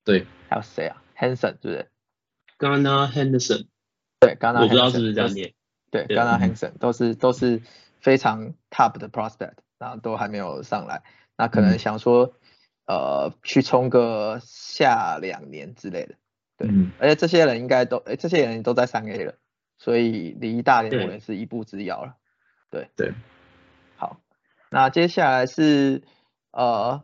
[0.05, 1.87] 对，还有谁啊？Hanson 对不对
[2.59, 3.65] ？Ghana Henderson。
[4.19, 4.61] 对，Ghana。
[4.61, 5.53] 我不知道是不是这样念。
[5.89, 7.63] 对，Ghana Henderson 都是都是
[7.99, 11.01] 非常 Top 的 Prospect，然后都还没有上来，
[11.35, 12.35] 那可能想说。
[12.89, 16.15] 呃，去冲个下两年之类的，
[16.57, 16.67] 对，
[16.97, 19.35] 而且这些人应该都，哎，这些人都在三 A 了，
[19.77, 22.15] 所以离大联盟也是一步之遥了，
[22.71, 23.13] 对对，
[23.95, 24.19] 好，
[24.71, 26.01] 那接下来是
[26.49, 27.03] 呃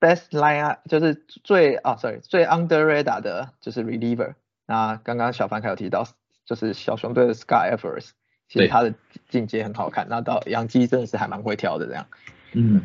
[0.00, 4.32] best line 就是最啊，sorry 最 under radar 的就是 reliever。
[4.64, 6.08] 那刚刚小凡凯有提到，
[6.46, 8.12] 就是小熊队的 Sky Evers，
[8.48, 8.94] 其实他的
[9.28, 10.06] 进阶很好看。
[10.08, 12.06] 那到杨基真的是还蛮会挑的这样。
[12.54, 12.80] 嗯，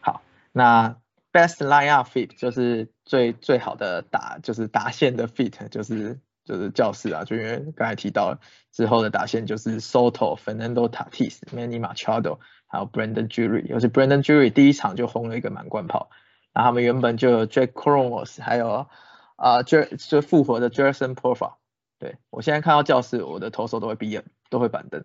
[0.00, 0.94] 好，那
[1.38, 8.38] best line up fit 就是最最好的打，就是打线的 fit，就是就是教室啊，就因为刚才提到
[8.72, 16.10] 之后的打线就是 Soto、Fernando Tatis、Manny Machado，还有 Brandon Jury，尤其 Brandon Jury 第一场就轰了一个满贯炮。
[16.52, 18.88] 那他们原本就有 Jack Cronus，还有
[19.36, 21.54] 啊 J 就复活的 Jason Porfa。
[22.00, 25.04] 对我现在看到教室，我的投手都会闭眼，都会板凳。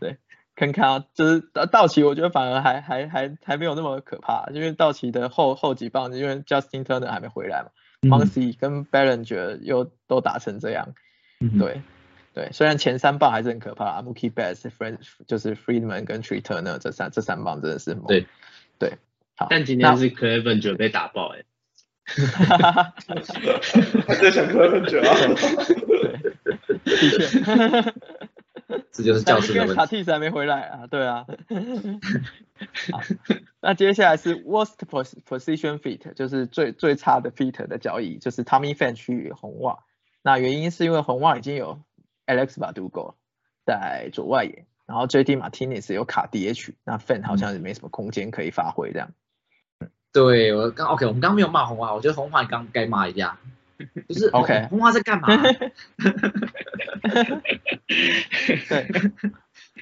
[0.00, 0.18] 对。
[0.56, 1.40] 看看啊，就是
[1.70, 7.68] 道奇，我觉得反而还还还还没有那么可怕，因为道奇的后后几棒，因为 Justin Turner 还没回来嘛
[8.00, 10.94] m o n c y 跟 Bellinger 又都打成这样，
[11.58, 11.82] 对
[12.32, 18.26] 对，虽然前三棒还是很可怕，Mookie Betts、Friend 就是 Friedman 跟 Tree Turner 这三这三棒真的是猛，对
[18.78, 18.98] 对，
[19.36, 21.44] 好，但今天是 Clevenger 被打爆哎，
[22.06, 22.94] 哈哈哈
[24.06, 25.14] 还在想 Clevenger 啊，
[26.84, 27.94] 对，的确。
[28.90, 29.74] 这就是教室的问题。
[29.74, 31.26] 卡蒂斯还没回来啊，对啊。
[33.60, 39.80] 那接下来是 worst position fit，就是最最差的 fit 的交易，就是 Tommy Fan 去红袜。
[40.22, 41.80] 那原因是因为红袜已经有
[42.26, 43.14] Alex Badugo
[43.64, 49.12] 在左外野，然后 JD Martinez 有卡 DH，那 Fan 好像是没什么空间可以发挥这样。
[50.12, 53.38] 对我刚 OK，我们刚没有骂红袜，我觉得红袜刚该骂一下。
[54.06, 55.28] 不是 OK，红花在干嘛？
[58.68, 58.86] 对，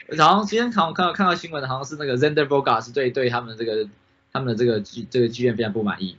[0.08, 3.88] 然后今天看我看到看到新闻，好像是那个 Zender Bogas 对对他们这个
[4.32, 6.16] 他们的这个剧这个剧院非常不满意。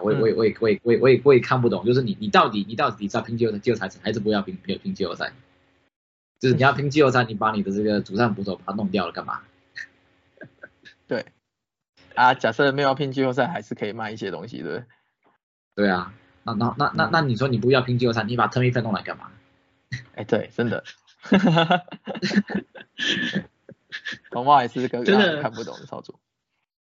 [0.00, 5.32] 我也我也我也我也我也我也我也看不懂，就是你你到底你到底是要拼季后赛季后赛还是不要拼拼拼季后赛？
[6.40, 9.40] 就是你要拼季后赛，你把你的这个主战捕手把它弄掉了干嘛？
[11.06, 11.26] 对，
[12.14, 14.82] 啊，假设没有拼季后赛，还是可以卖一些东西，对
[15.74, 16.14] 对啊。
[16.44, 19.30] 那那那那那你说你不要拼季后赛，你把 Tommy Fan 弄来干嘛？
[20.14, 20.82] 哎，对，真的，
[24.30, 26.18] 红袜也是个真的看不懂的操作，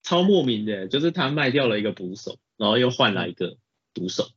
[0.02, 3.58] 超莫名的，就是他卖掉了一个捕手，然后又换来一个
[3.94, 4.30] 捕手，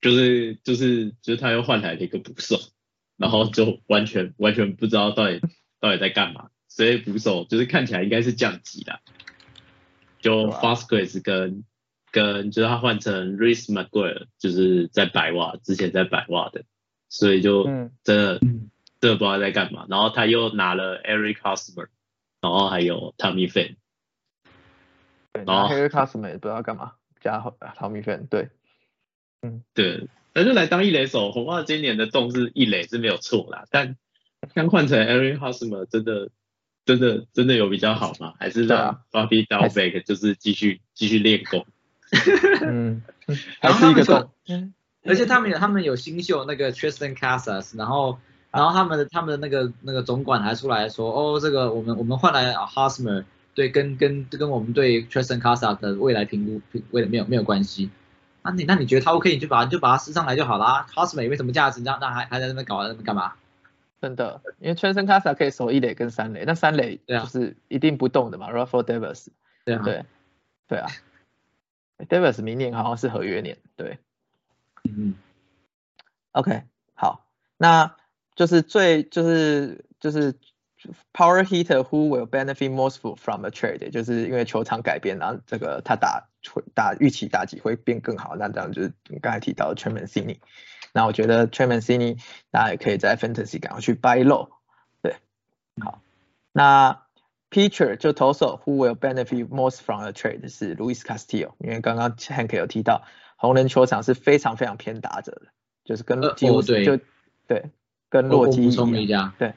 [0.00, 2.58] 就是就是就是他又换来了一个捕手，
[3.16, 5.40] 然后就完全完全不知道到底
[5.78, 9.00] 到底在干嘛，所以捕手就是看起来应该是降级的，
[10.20, 11.64] 就 Fastgrace 跟。
[12.14, 16.62] 跟就是他换成 Reese McGuire，就是在白袜之前在白袜的，
[17.08, 19.84] 所以就真的真的不知道在干嘛。
[19.88, 21.88] 然后他又拿了 Eric Hosmer，
[22.40, 23.74] 然后还有 Tommy Fan，
[25.32, 27.40] 然后 Eric Hosmer 也不知道干嘛，加
[27.76, 28.48] Tommy Fan，对，
[29.42, 31.32] 嗯，对，那就来当一垒手。
[31.32, 33.96] 红袜今年的动是一垒是没有错啦，但
[34.54, 36.30] 刚换成 Eric Hosmer，真的
[36.84, 38.34] 真的真的有比较好吗？
[38.38, 41.66] 还是让 Bobby Dalbec 就是继续继续练功？
[42.62, 43.02] 嗯，
[43.60, 44.30] 还是一个洞，
[45.04, 48.18] 而且他们有他们有新秀那个 Tristan Casas，然后
[48.50, 53.24] 然后他们的他们的那个那个总管还出来说，哦，这个我们我们换来 Hosmer，
[53.54, 57.90] 对，跟跟跟我们对 Tristan Casas 的未来评估未来没有没有关系，
[58.42, 60.86] 那你那你觉得他 OK，你就把就把他撕上来就好啦。
[60.94, 63.32] H o s m e r 没什么价值，那那还还在那边搞那边干嘛？
[64.00, 69.28] 真的，因为 Tristan Casas 可以守一垒跟三垒，那三垒就是一定不动的嘛，Rafael Davis，
[69.64, 70.04] 对对
[70.68, 70.86] 对啊。
[71.98, 73.98] Davis 明年好像是合约年，对，
[74.84, 75.14] 嗯
[76.32, 76.62] ，OK，
[76.94, 77.26] 好，
[77.56, 77.96] 那
[78.34, 80.34] 就是最就是就是
[81.12, 86.28] Power Hitter who will benefit most from a trade，就是因为球场改变，然后这个他打
[86.74, 90.40] 打预期打击会变更好，那这样就是你刚才提到的 t r e m a n c i n i
[90.92, 92.16] 那我觉得 t r e m a n c i n i
[92.50, 94.48] 大家也可以在 Fantasy 赶快去 buy low，
[95.00, 95.16] 对，
[95.80, 96.02] 好，
[96.52, 97.03] 那。
[97.54, 103.04] Pitcher 就投手，Who will benefit most from a trade 是 Luis Castillo，因为刚刚 Hank 有提到，
[103.36, 105.42] 红人球场是非常非常偏打者的，
[105.84, 106.98] 就是跟几乎就
[107.46, 107.70] 对，
[108.10, 109.54] 跟洛基一样，对，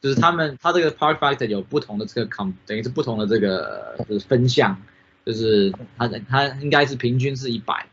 [0.00, 4.80] 就是他们他这个 Park Fighter 有不同的这个 com，等于是不同的这个就是分项，
[5.26, 7.84] 就是他他应该是平均是一百，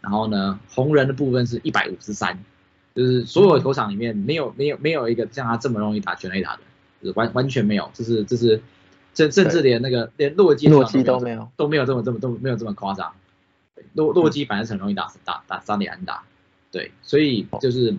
[0.00, 2.42] 然后呢红人的部分是一百五十三，
[2.94, 6.62] 就是所有球场里面没有没有没有一个像他这么容易打全垒打的，
[7.02, 8.62] 就是完完全没有，这是这是。
[9.14, 11.48] 甚甚至连那个连洛基洛基都没有。
[11.56, 13.12] 都没有这么这么都没有这么夸张，
[13.94, 16.22] 洛洛基反正很容易打打打三连安打，
[16.70, 17.96] 对，所以就是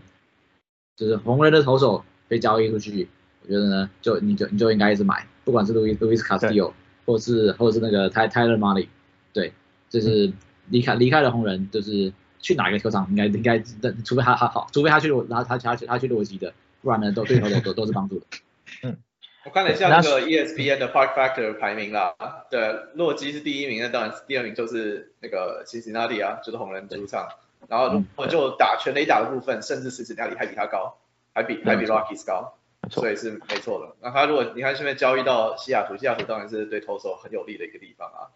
[0.95, 3.07] 就是红人的投手被交易出去，
[3.43, 6.73] 我觉得呢就你就你就应该一直买，不管是路易路易斯卡斯蒂奥，
[7.05, 8.89] 或是或者是那个泰泰勒马里，
[9.31, 9.53] 对，
[9.89, 10.31] 就是
[10.69, 13.59] 离开离开了红人，就是去哪个球场应该应该，
[14.03, 18.25] 除非他他好，除非他去洛他他他去他去洛基的，不然呢都对投手都都是帮助的，
[18.83, 18.97] 嗯。
[19.45, 22.15] 我看了一下那个 ESPN 的 Park Factor 排名啦，
[22.49, 22.59] 对，
[22.95, 27.29] 洛基是第一名，那当然第二名就是那个 Cincinnati 啊，就是红人主场。
[27.67, 30.97] 然后如果就打全垒打的部分，甚至 Cincinnati 还比他高，
[31.33, 32.57] 还比还比 Rockies 高，
[32.89, 33.95] 所以是没错的。
[34.01, 38.33] 那他如果你看顺便交易到西雅图，西雅图当然是对投手很有利的一个地方啊，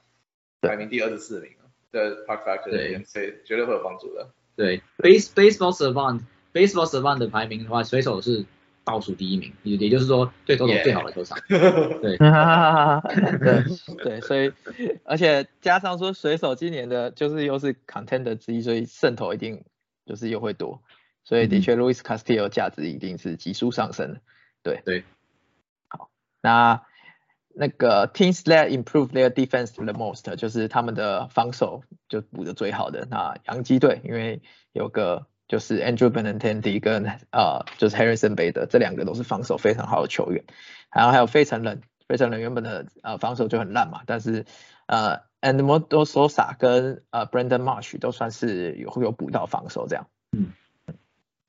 [0.62, 1.54] 排名第二十四名
[1.92, 4.30] 的 Park Factor，所以绝对会有帮助的。
[4.56, 6.22] 对，Base Baseball Savant
[6.54, 8.46] Baseball Savant 的排名的话，水手是。
[8.90, 11.38] 倒数第一名，也也就是说，对投手最好的球场。
[12.02, 12.18] 对，
[13.38, 13.64] 对
[14.04, 14.52] 对，所以
[15.04, 19.64] 而且加上说水手今年的就是又是 contender 之一，所以胜投一定
[20.08, 20.82] 就是又会多，
[21.24, 24.22] 所以的确 Luis Castillo 价值一定是急速上升的。
[24.64, 25.04] 对对，
[25.88, 26.10] 好，
[26.42, 26.82] 那
[27.54, 33.08] 那个 teams that improve their defense the most 就是他们的防守就补的最好的。
[33.10, 34.42] 那洋基队因为
[34.74, 35.28] 有个。
[35.50, 40.46] 就是 Andrew Benintendi 跟呃，就是 Harrison Bader 这两个都是防守非常好的球员，
[40.94, 44.46] 然后还有费城人，费城人原本的呃防守就很烂嘛，但是
[44.86, 50.08] 呃 a n d m o d o Sosa 跟呃 Brandon Marsh 都算是有有补到防守这样。
[50.32, 50.54] 嗯，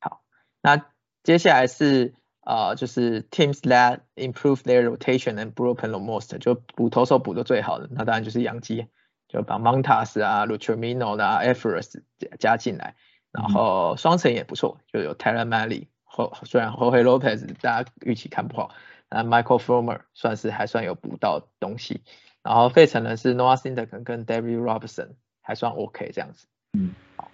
[0.00, 0.22] 好，
[0.62, 0.86] 那
[1.22, 8.86] 接下来是呃就是 teams that improve their rotation and broken the most 就补投手补的最好的，那当然就是洋基，
[9.28, 11.74] 就把 Montas 啊 l u c h i m i n o 啊 e f e
[11.74, 12.96] r s 加加进来。
[13.32, 18.70] 然后双城也不错，就有 Taylor Malley，后虽然 Jorge Lopez 大家预期看不好，
[19.08, 22.02] 那 Michael Fromer 算是还算有补到东西。
[22.42, 25.10] 然后费城人是 Noah Syndergaard 跟 David Robertson
[25.42, 26.46] 还算 OK 这样子。
[26.72, 27.30] 嗯，好。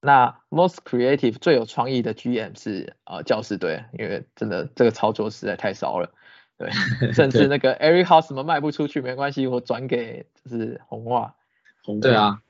[0.00, 6.12] 那 Most Creative 最有创意的 GM 是呃教士队，因为真的这个操作实在太骚了。
[6.56, 6.70] 对，
[7.12, 11.34] 甚至那个 Eric House 什么卖不出去没关系，我转给就是红袜。
[11.82, 12.40] 红对啊。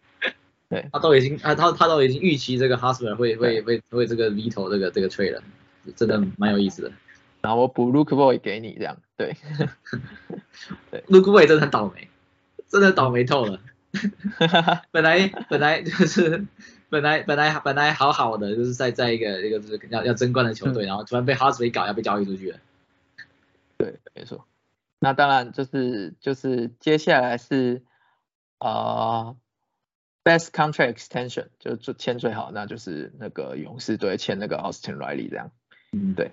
[0.68, 5.42] 对，他都已经，他他他都已经预期这个 Husband 会会会会这个 Vito 这个这个 trade 了，
[5.94, 6.90] 真的蛮有意思的。
[7.42, 9.36] 然后我补 Luke Boy 给你这样，对，
[10.90, 12.08] 对，Luke Boy 真的很倒霉，
[12.68, 13.60] 真的倒霉透了。
[14.90, 16.44] 本来本来 就是
[16.88, 22.58] 本来本来本来好好的，就是在在一个一个就是要要争冠的球队，然后突然被 Husband 搞，要被交易出去了。
[23.76, 24.46] 对，没错。
[24.98, 27.82] 那当然就是就是接下来是
[28.58, 29.36] 啊。
[30.24, 35.50] Best contract extension 就做签最好，那就是那个勇士队签那个 Austin Riley 这样，
[35.92, 36.32] 嗯，对，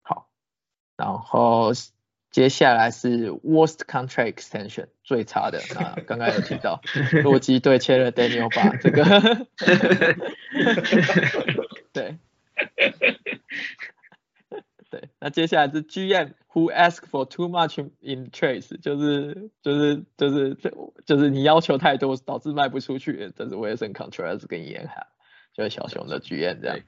[0.00, 0.30] 好，
[0.96, 1.72] 然后
[2.30, 6.80] 接下来是 Worst contract extension 最差的，那刚刚有提到
[7.22, 9.46] 洛基队签了 Daniel 吧这个，
[11.92, 12.16] 对。
[14.90, 20.72] 对，那接下来是 GM who ask for too much in trades，就是就是就是这
[21.04, 25.06] 就是你要求太多导致卖不出去，这是 Wilson Contreras 跟严海，
[25.52, 26.80] 就是小熊的 GM 这样，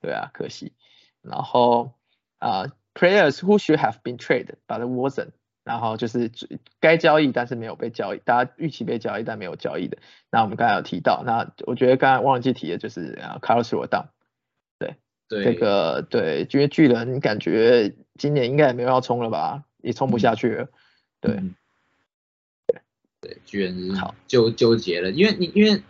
[0.00, 0.72] 对啊，可惜。
[1.20, 1.94] 然后
[2.38, 5.32] 啊，players who should have been traded but wasn't，
[5.64, 6.30] 然后就是
[6.78, 9.98] 该交易但是没有被交易，大家预期被交易但没有交易的，
[10.30, 14.06] 那我们刚才有提到，那我觉得刚才忘记提的就是啊，Carlos Rodon。
[15.28, 20.68] 这个对，因为巨人感觉今年应该也没有要冲了吧，也冲不下去了。
[21.20, 21.42] 对，
[23.20, 25.82] 对，巨人是好纠纠结了，因为你因为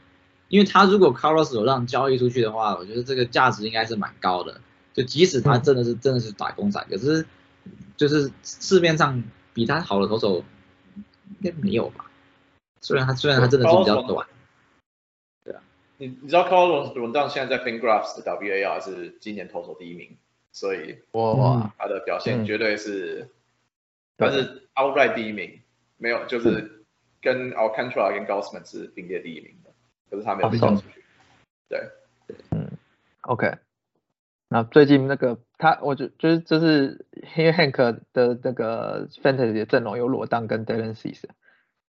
[0.48, 4.60] 因为他如果 Carlos 有让交易出去的话，我觉得这个价值应该是蛮高的。
[4.92, 7.24] 就即使他真的是真的是打工仔，可是
[7.96, 9.22] 就是市面上
[9.54, 10.42] 比他好的投手
[11.40, 12.06] 应该没有吧？
[12.80, 14.26] 虽然他虽然他真的是比较短。
[16.00, 20.16] 你你知道 Carlos Rodon 现在在 FanGraphs 的 WAR 是今年投手第一名，
[20.52, 23.28] 所以哇，他的表现绝对是，
[24.16, 25.60] 但是 outright 第一名，
[25.96, 26.84] 没有就是
[27.20, 29.70] 跟 Alcantara 跟 Gausman 是并列第一名的，
[30.08, 31.04] 可是他没有被交出去。
[31.68, 31.90] 对，
[32.52, 32.70] 嗯
[33.22, 33.56] ，OK，
[34.48, 41.24] 那最近那个他，我就就是就是 Hank 的那个 Fantasy 的阵容有裸当跟 Dylan Cease，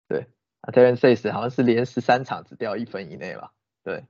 [0.09, 0.27] 对，
[0.59, 3.53] 啊 Dylan Cease 好像是连十三场只掉一分以内吧。
[3.83, 4.03] 对，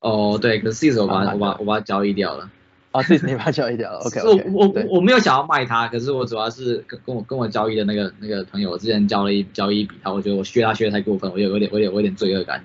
[0.00, 2.50] 哦对，可是 C 我把我把我把它交易掉了。
[2.92, 4.20] 哦，C 你把它交易掉了， OK。
[4.22, 12.64] 我我我没有想要卖它，可是我主要是跟跟我跟我交易的那个那个朋友，我之前交了一交易一笔，他我觉得我削他削的太过分，我有有点我有点有点罪恶感。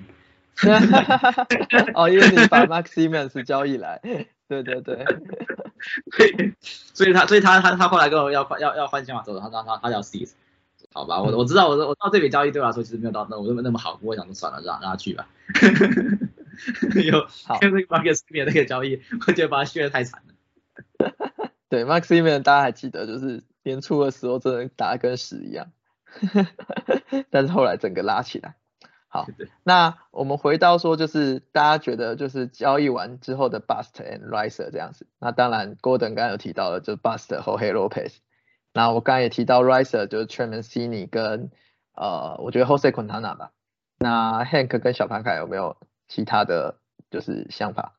[1.96, 4.00] 哦，因为你把 Max Simmons 交易来，
[4.48, 5.06] 对对对。
[6.94, 10.28] 所以他所以他他他后来跟我要要要换签码之后，他他他他要 C。
[10.92, 15.28] 好吧，我我知道我我知道这笔交易对我来说其实没有到那我那么那么好，我想说算了，让让他去吧。
[17.06, 17.28] 有
[17.60, 20.34] 跟那个 Max Simeon 那个交易， 我觉得把他削的太惨了。
[21.70, 25.72] 对，Max Simeon 大家还记得，就是年初的时候真的打跟屎一样，
[27.30, 28.56] 但是后来整个拉起来。
[29.12, 29.26] 好，
[29.64, 35.08] 那我们回到说，就是大家觉得就是交易完之后的 Bust and Riser 这样子。
[35.20, 38.18] 那当然，Gordon 刚刚有提到了，就是 Bust 和 Halo Pace。
[38.72, 41.50] 那我刚才也提到 Riser 就是 t r e m a n c i n i 跟
[41.96, 43.52] 呃，我觉得 Jose Quintana 吧。
[43.98, 45.76] 那 Hank 跟小潘凯有没有
[46.10, 46.78] 其他的
[47.10, 47.96] 就是想法？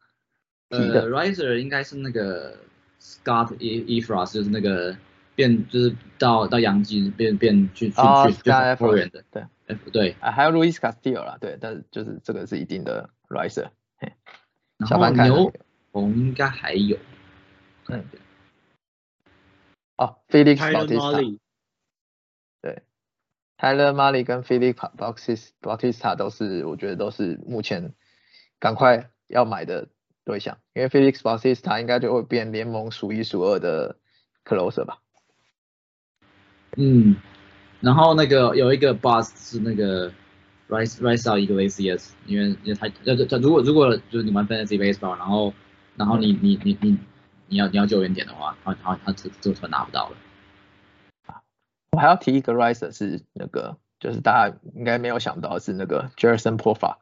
[0.68, 2.58] 呃，Riser 应该是那个
[3.00, 4.94] Scott E Efros，就是那个
[5.34, 7.96] 变就是到到洋基变变去去
[8.26, 10.14] 去去后援的，对，F 对。
[10.20, 13.70] 啊，还有 Luis Castillo 啦，对，但是就是这个是一定的 Riser。
[14.86, 15.52] 小潘凯牛
[15.92, 16.96] 红应该还有，
[17.88, 18.04] 嗯。
[19.96, 21.38] 哦，Felix Bautista，
[22.62, 22.82] 对
[23.58, 27.92] ，Tyler Mahle 跟 Felix Bautista 都是，我觉得都是目前
[28.60, 29.88] 赶快要买的
[30.24, 33.96] 对象，因为 Felix Bautista 应该就会变联盟数一数二的
[34.44, 34.98] closer 吧。
[36.76, 37.16] 嗯，
[37.80, 40.12] 然后那个有一个 boss 是那个
[40.68, 45.52] Rice Rice 一个 ACS，因为因为他他他如果如果就是你玩 Fantasy Baseball，然后
[45.96, 46.98] 然后你你你你。
[47.52, 50.16] 你要你要救援点的话，他他他这这车拿不到了。
[51.90, 56.96] 我还要提一个 riser 是那个，就是大家应该没有想到是那个 Jerson p o f a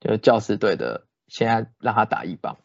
[0.00, 2.58] 就是教师队的，现在让他打一棒。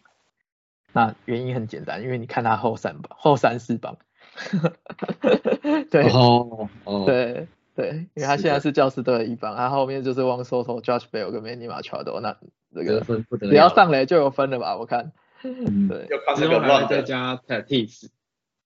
[0.91, 3.97] 那原因很简单，因为你看他后三棒，后三四棒。
[5.91, 12.37] 对哦哦对对，因为他现在是教师队的一棒，他后面就是汪 Soto、Josh Bell 跟 Manny Machado，那
[12.73, 13.01] 这个
[13.39, 14.77] 只要上来就有分了吧？
[14.77, 15.11] 我看。
[15.43, 16.07] 嗯，对，
[16.37, 18.07] 之后还再加 Tatis，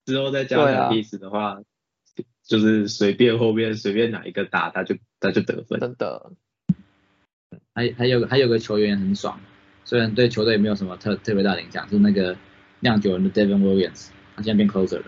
[0.05, 1.61] 之后再加 Tatis 的话，
[2.43, 5.80] 就是随便后面随便哪一个打，他就他就得分。
[5.80, 6.32] 真的，
[7.78, 9.40] 还还有还有个球员很爽，
[9.86, 12.36] 虽然对球队没有什么特特别大的影响，是那个
[12.80, 15.06] 酿酒人的 Devin Williams，他现在变 closer 了。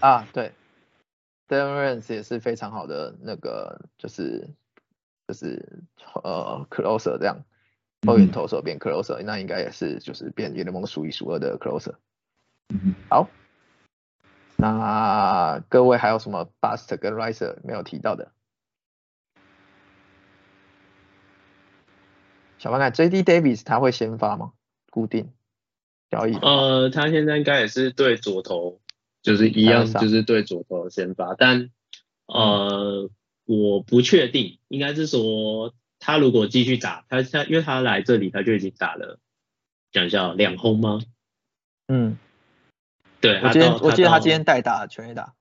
[0.00, 0.52] 啊，对
[1.46, 4.48] ，Devin Williams 也是非常好的那个，就是
[5.28, 5.62] 就是
[6.24, 7.44] 呃 closer 这样。
[8.06, 11.96] 后援投手变 closer，那应该也是就是变联盟数一数二的 closer。
[13.10, 13.28] 好，
[14.56, 18.32] 那各位还有什么 bust 跟 riser 没有提到的？
[22.58, 24.52] 小白看 JD Davis 他会先发吗？
[24.90, 25.30] 固定
[26.10, 26.34] 交易？
[26.36, 28.80] 呃，他现在应该也是对左投，
[29.22, 31.70] 就是一样，就是对左投先发，但
[32.26, 33.10] 呃，
[33.44, 35.74] 我不确定，应该是说。
[35.98, 39.18] 他如果继续打，他他因为他来这里他就已经打了，
[39.92, 41.00] 讲一下两轰吗？
[41.88, 42.18] 嗯，
[43.22, 45.32] 对，我今天我记得他今天代打全垒打，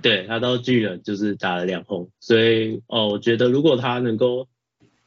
[0.00, 4.48] 对他到巨人就是打了两轰，所以哦，我觉得如果他能够，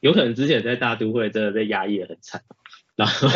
[0.03, 2.41] 有可能之前在大都会真的被压抑的很惨，
[2.97, 3.29] 然后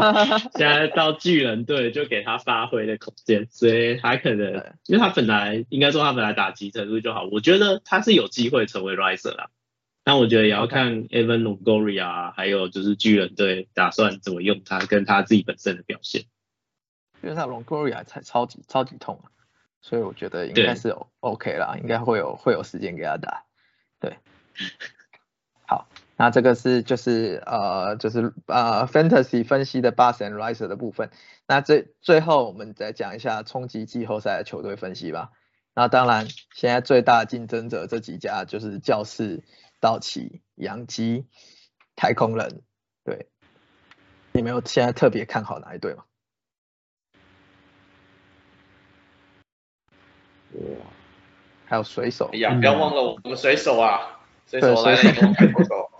[0.56, 9.50] 现在到巨人队就给他发挥的空间，所以他可能因为他本来应该说他本来打击程度就好，我觉得他是有机会成为 riser 啦。
[10.02, 16.24] 但我觉得也要看 Evan Longoria，还有就是巨人队打算怎么用他，跟他自己本身的表现。
[17.22, 19.28] 因为他 Longoria 才超级超级痛啊，
[19.82, 23.44] 所以我觉得应该是 OK 啦，应该会有会有时间给他打。
[24.00, 24.16] 对，
[25.66, 31.10] 好，那这个是就是呃就是呃 Fantasy 分析的 Bus and Riser 的部分。
[31.46, 35.30] 那最最后我们再讲一下冲击季后赛的球队分析吧。
[35.74, 39.42] 那当然现在最大竞争者这几家就是教室。
[39.80, 41.26] 道奇、洋基、
[41.94, 42.62] 太空人，
[43.04, 43.28] 对，
[44.32, 46.04] 你没有现在特别看好哪一队吗？
[50.54, 50.86] 哇，
[51.66, 55.90] 还有水手，哎呀，不要忘了我们水手啊，水手来了以后太空手，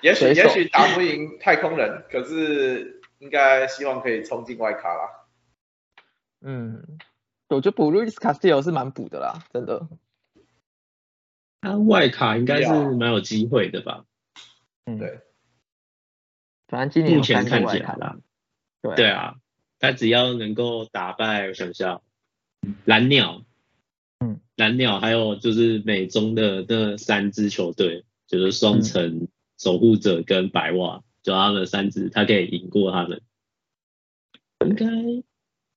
[0.00, 5.26] 也许也许打不赢太空人，可是应该希望可以冲进外卡啦。
[6.40, 6.82] 嗯，
[7.48, 9.88] 我觉得补 Luis Castillo 是蛮补的啦，真的。
[11.60, 14.04] 他外卡应该是蛮有机会的吧？
[14.86, 15.20] 嗯，对。
[16.66, 18.16] 反正今年目前看起来啦，
[18.80, 19.36] 对对啊，
[19.78, 22.02] 他只要能够打败，我想想，
[22.86, 23.44] 蓝鸟，
[24.20, 29.28] 嗯，蓝鸟还有就是美中的那三支球队，就是双城、
[29.58, 33.20] 守护者跟白袜，就他们三支，他可以赢过他们，
[34.64, 34.86] 应该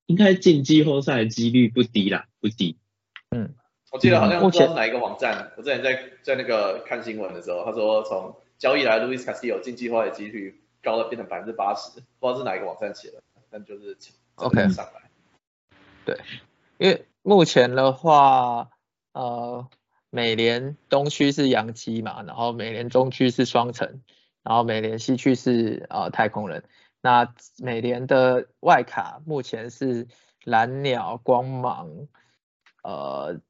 [0.06, 2.78] 应该进季后赛几率不低啦，不低，
[3.32, 3.54] 嗯。
[3.92, 13.98] 我记得好像不知道是哪一个网站，我之前在在那个看新闻的时候，他说从交易来路易斯卡西 o 进计划的几率高了变成百分之八十，不知道是哪一个网站写的，但就是
[14.36, 15.10] OK 上来。
[16.06, 16.18] 对，
[16.78, 18.70] 因为目前的话，
[19.14, 19.68] 呃，
[20.16, 24.02] 美联东区是洋基嘛，然后美联中区是双城，
[24.44, 26.64] 然后美联西区是呃太空人，
[27.02, 30.08] 那美联的外卡目前是
[30.44, 32.08] 蓝鸟、光芒，
[32.84, 33.42] 呃。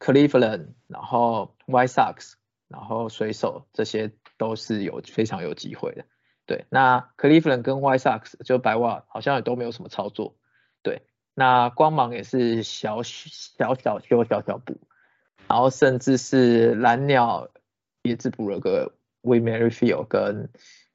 [0.00, 2.32] Cleveland，然后 White Sox，
[2.66, 6.04] 然后水手，这些都是有非常有机会的。
[6.46, 10.34] 对，那 Cleveland 跟 White Sox 就白袜好像也都没有什么操作。
[10.82, 14.80] 对，那光芒也是小小小修小小补，
[15.48, 17.48] 然后甚至是蓝鸟
[18.02, 18.92] 也只补了个
[19.22, 20.48] We m e r r y f i e l d 跟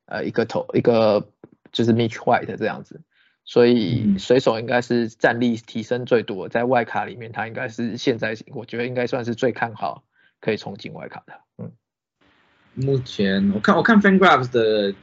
[0.05, 1.27] 呃一个头一个
[1.71, 3.01] 就是 Mitch White 这样子，
[3.45, 10.03] 所以水手应该是战力提升最多，在外卡里面他应该是现在我觉得应该算是最看好
[10.39, 11.71] 可以冲进外卡的，嗯。
[12.75, 14.95] 目前我看我看 FanGraphs 的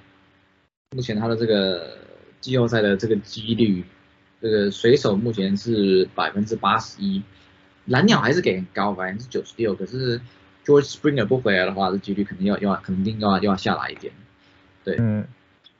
[0.90, 1.98] 目前他的这个
[2.40, 3.85] 季后赛的这个几率，
[4.40, 7.22] 这个水手目前是百分之八十一，
[7.86, 10.20] 蓝鸟还是给很高百分之九十六，可是
[10.65, 14.12] George Springer 不回来的话，这几率肯定要要肯定要要下来一点。
[14.85, 15.27] 对，嗯。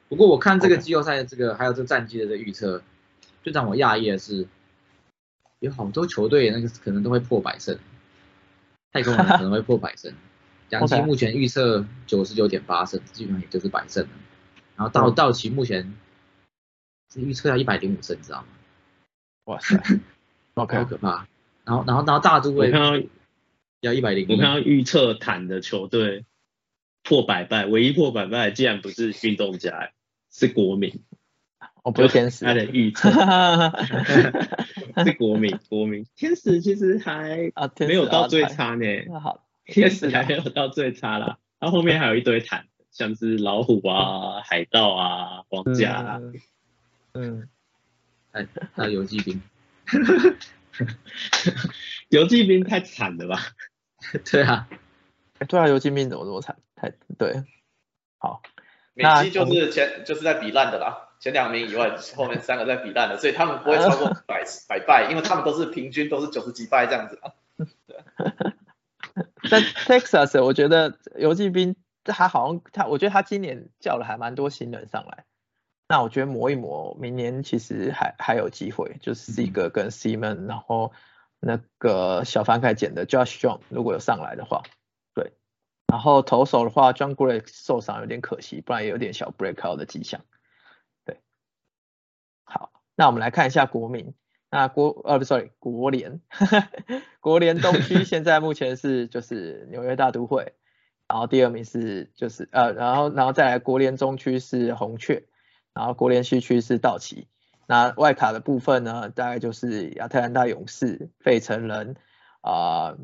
[0.09, 2.83] 不过我看这个季后赛的这个还有这个战绩的这预测，
[3.45, 4.49] 最让我讶异的是，
[5.61, 7.79] 有好多球队那个可能都会破百胜，
[8.93, 10.13] 太空人可能会破百胜。
[10.71, 14.11] 杨基目前预测九十九点八胜，基本上也就是百胜了。
[14.77, 15.95] 然后到道奇目前
[17.13, 18.47] 是预测要一百零五胜，你知道吗？
[19.45, 19.81] 哇塞，
[20.57, 21.27] 好可怕。
[21.65, 23.07] 然后然后然后大都会看到
[23.81, 26.25] 要一百零，我看到预测坦的球队
[27.03, 29.91] 破百败，唯一破百败竟然不是运动家，
[30.31, 31.03] 是国民。
[31.83, 33.11] 哦，不是天使，他的预测
[35.05, 38.87] 是国民，国民天使其实还没有到最差呢。
[39.09, 39.47] 那好。
[39.67, 46.21] 天使还没有到最差啦，然后后面还有一堆坦，像是老虎啊、海盗啊、皇家啊，
[47.13, 47.49] 嗯，
[48.33, 49.41] 哎，还有游击兵，
[52.09, 53.39] 游击兵太惨了吧？
[54.31, 54.69] 对啊，
[55.49, 56.57] 对啊，游击兵怎么这么惨？
[56.75, 57.45] 太对，
[58.19, 58.43] 好，
[58.95, 67.33] 美西就是前就是在比烂的啦，前两名以外，后面三个在比烂的，所以他们不会超过 百百败，因为他们都是平均都是九十几败这样子啊，
[67.87, 67.97] 对。
[69.51, 75.25] 但 Texas，我觉得游击兵他好像他，我觉得他今年叫了还蛮多新人上来。
[75.91, 80.93] 那我觉得磨一磨，明年其实还还有机会，就是一个跟 Simon，然后
[81.41, 84.63] 那个小翻开捡的 Josh John，如果有上来的话，
[85.15, 85.33] 对。
[85.89, 90.21] 然后投手的话，John Gray 受伤有点可惜，不然也有点小 breakout 的迹象。
[91.05, 91.19] 对。
[92.45, 94.15] 好，那我们来看一下国民。
[94.49, 96.21] 那国呃不，sorry，国联，
[97.19, 100.53] 国联东区现在目前是就是纽约大都会，
[101.09, 105.25] 然后第二名是就是呃，然后然后再来国联中区是红雀，
[105.75, 107.29] 然后国联西区是道奇，
[107.67, 111.97] 那外卡的部分呢，大概就是亚特兰大勇士、费城人
[112.41, 112.97] 啊、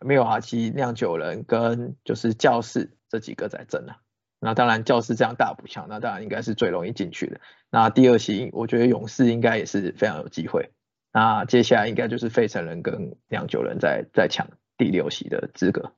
[0.00, 3.98] 密尔瓦基酿酒人跟就是教士这几个在争啊。
[4.40, 7.40] 那当然教士这样大补强，那当然应该是最容易进去的。
[7.70, 10.70] 那第二席我觉得勇士应该也是非常有机会。
[11.12, 15.92] 那接下来应该就是费城人跟酿酒人在在抢第六席的资格。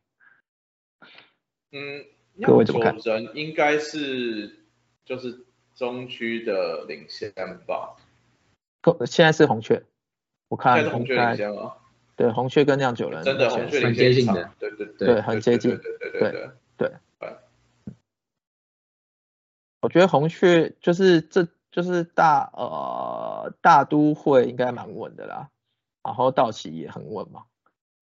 [1.72, 2.04] 嗯，
[2.34, 2.78] 酿酒
[3.14, 4.66] 人应该是
[5.04, 5.45] 就是
[5.76, 7.32] 中区的领先
[7.66, 7.94] 吧？
[9.06, 9.84] 现在是红雀，
[10.48, 11.76] 我看红雀领先了。
[12.16, 16.92] 对，红雀跟酿酒人真的红雀很接近的，对对对，很接近，对对对对对。
[19.82, 21.46] 我觉得红雀就是这。
[21.72, 25.50] 就是大呃大都会应该蛮稳的啦，
[26.02, 27.44] 然后道奇也很稳嘛，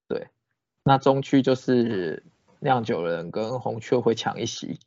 [0.07, 0.29] 对，
[0.85, 2.23] 那中区就是
[2.59, 4.79] 酿酒人跟红雀会抢一席，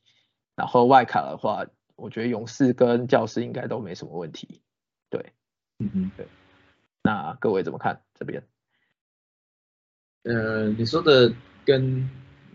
[0.54, 1.66] 然后外卡的话，
[1.98, 4.60] 我觉得勇士跟教士应该都没什么问题，
[5.10, 5.32] 对，
[5.80, 6.26] 嗯嗯对，
[7.02, 8.42] 那各位怎么看这边？
[10.22, 11.32] 呃，你说的
[11.64, 12.08] 跟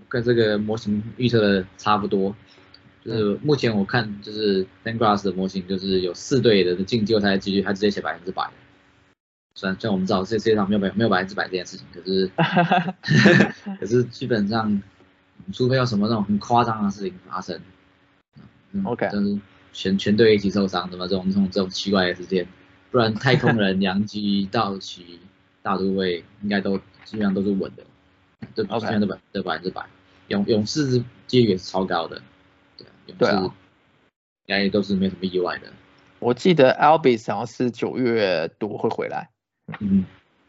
[0.07, 2.35] 跟这个模型预测的差不多。
[3.03, 8.49] 就是目前我看，就是 Fangraphs 的模型，就是有四队的进季后赛几率，他直接写百分之百。
[9.55, 12.31] 虽然虽然我们知道这世界上没有百没有百分之百这件事情，可是
[13.77, 14.81] 可是基本上，
[15.51, 17.59] 除非有什么那种很夸张的事情发生
[18.85, 19.39] ，OK，就是
[19.71, 22.47] 全全队一起受伤，什么这种这种这种奇怪的事件，
[22.91, 25.19] 不然太空人、 洋基、道奇、
[25.61, 27.83] 大都会应该都基本上都是稳的，
[28.55, 29.85] 对，基本上都百都百分之百。
[30.29, 32.21] 勇勇士几率也是超高的。
[32.77, 33.51] 对勇士，应
[34.47, 35.67] 该都是没什么意外的。
[36.19, 39.29] 我记得 Albis 好像是九月多会回来。
[39.79, 40.05] 嗯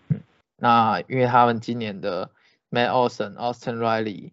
[0.08, 0.20] 嗯。
[0.56, 2.30] 那因为他们今年的
[2.70, 4.30] Matt Olson、Austin Riley、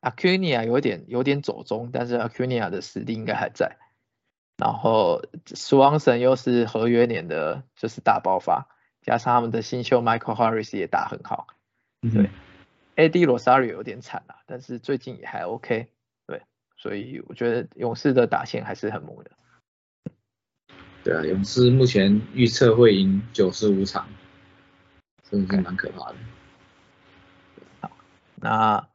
[0.00, 3.76] Acuna 有点有点走中，但是 Acuna 的实力应该还在。
[4.56, 8.68] 然后 Swanson 又是合约年的，就是大爆发，
[9.02, 11.46] 加上他们的新秀 Michael Harris 也打很好。
[12.02, 12.30] 对。
[12.96, 15.88] AD Rosario 有点惨啊，但是最近也还 OK。
[16.26, 16.42] 对
[16.76, 19.30] 所以我觉得勇士的打线还是很猛的。
[21.02, 24.06] 对啊，勇士目前预测会赢九十五场，
[25.22, 26.16] 真的是蛮可怕的。
[27.80, 27.90] 好，
[28.34, 28.86] 那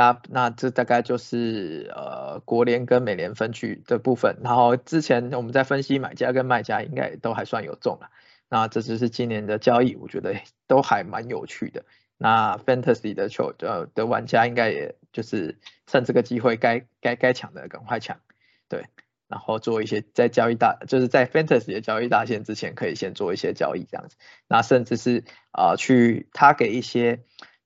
[0.00, 4.38] 大那这大概就是呃国联跟美联分区的部分。
[4.42, 8.08] 然后之前我们在分析买家跟卖家，应该都还算有中了。
[8.48, 10.36] 那这只是今年的交易，我觉得
[10.66, 11.84] 都还蛮有趣的。
[12.16, 18.20] 那 Fantasy 的球呃的玩家应该也就是趁这个机会该该该抢的赶快抢，
[18.68, 18.86] 对，
[19.28, 24.16] 然后做一些在交易大就是在 Fantasy 的交易大线之前可以先做一些交易这样子，
[24.48, 27.20] 那甚至是啊去他给一些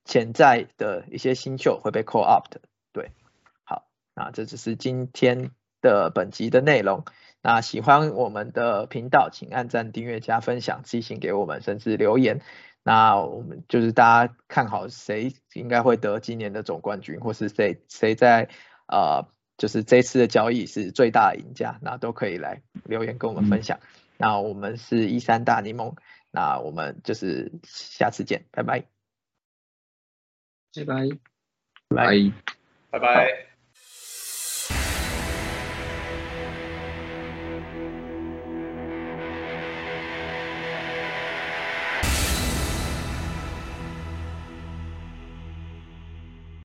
[0.04, 2.60] 潜在的一些新秀会被 call up 的，
[2.92, 3.10] 对，
[3.64, 5.50] 好，那这只是今天
[5.80, 7.04] 的本集的内容。
[7.42, 12.40] 那喜欢我们的频道，请按赞、订阅、加分享、寄信给我们，甚至留言。
[12.82, 18.48] 那我们就是大家看好谁应该会得今年的总冠军，或是谁谁在
[18.86, 19.26] 呃
[19.56, 23.80] 就是这次的交易是最大的赢家，那都可以来留言跟我们分享。
[24.16, 25.96] 那我们是一三大柠檬，
[26.30, 28.62] 那我们就是下次见，拜
[30.82, 30.94] 拜，
[31.88, 31.94] 拜。
[31.94, 32.32] 拜，拜。
[32.90, 33.53] 拜拜。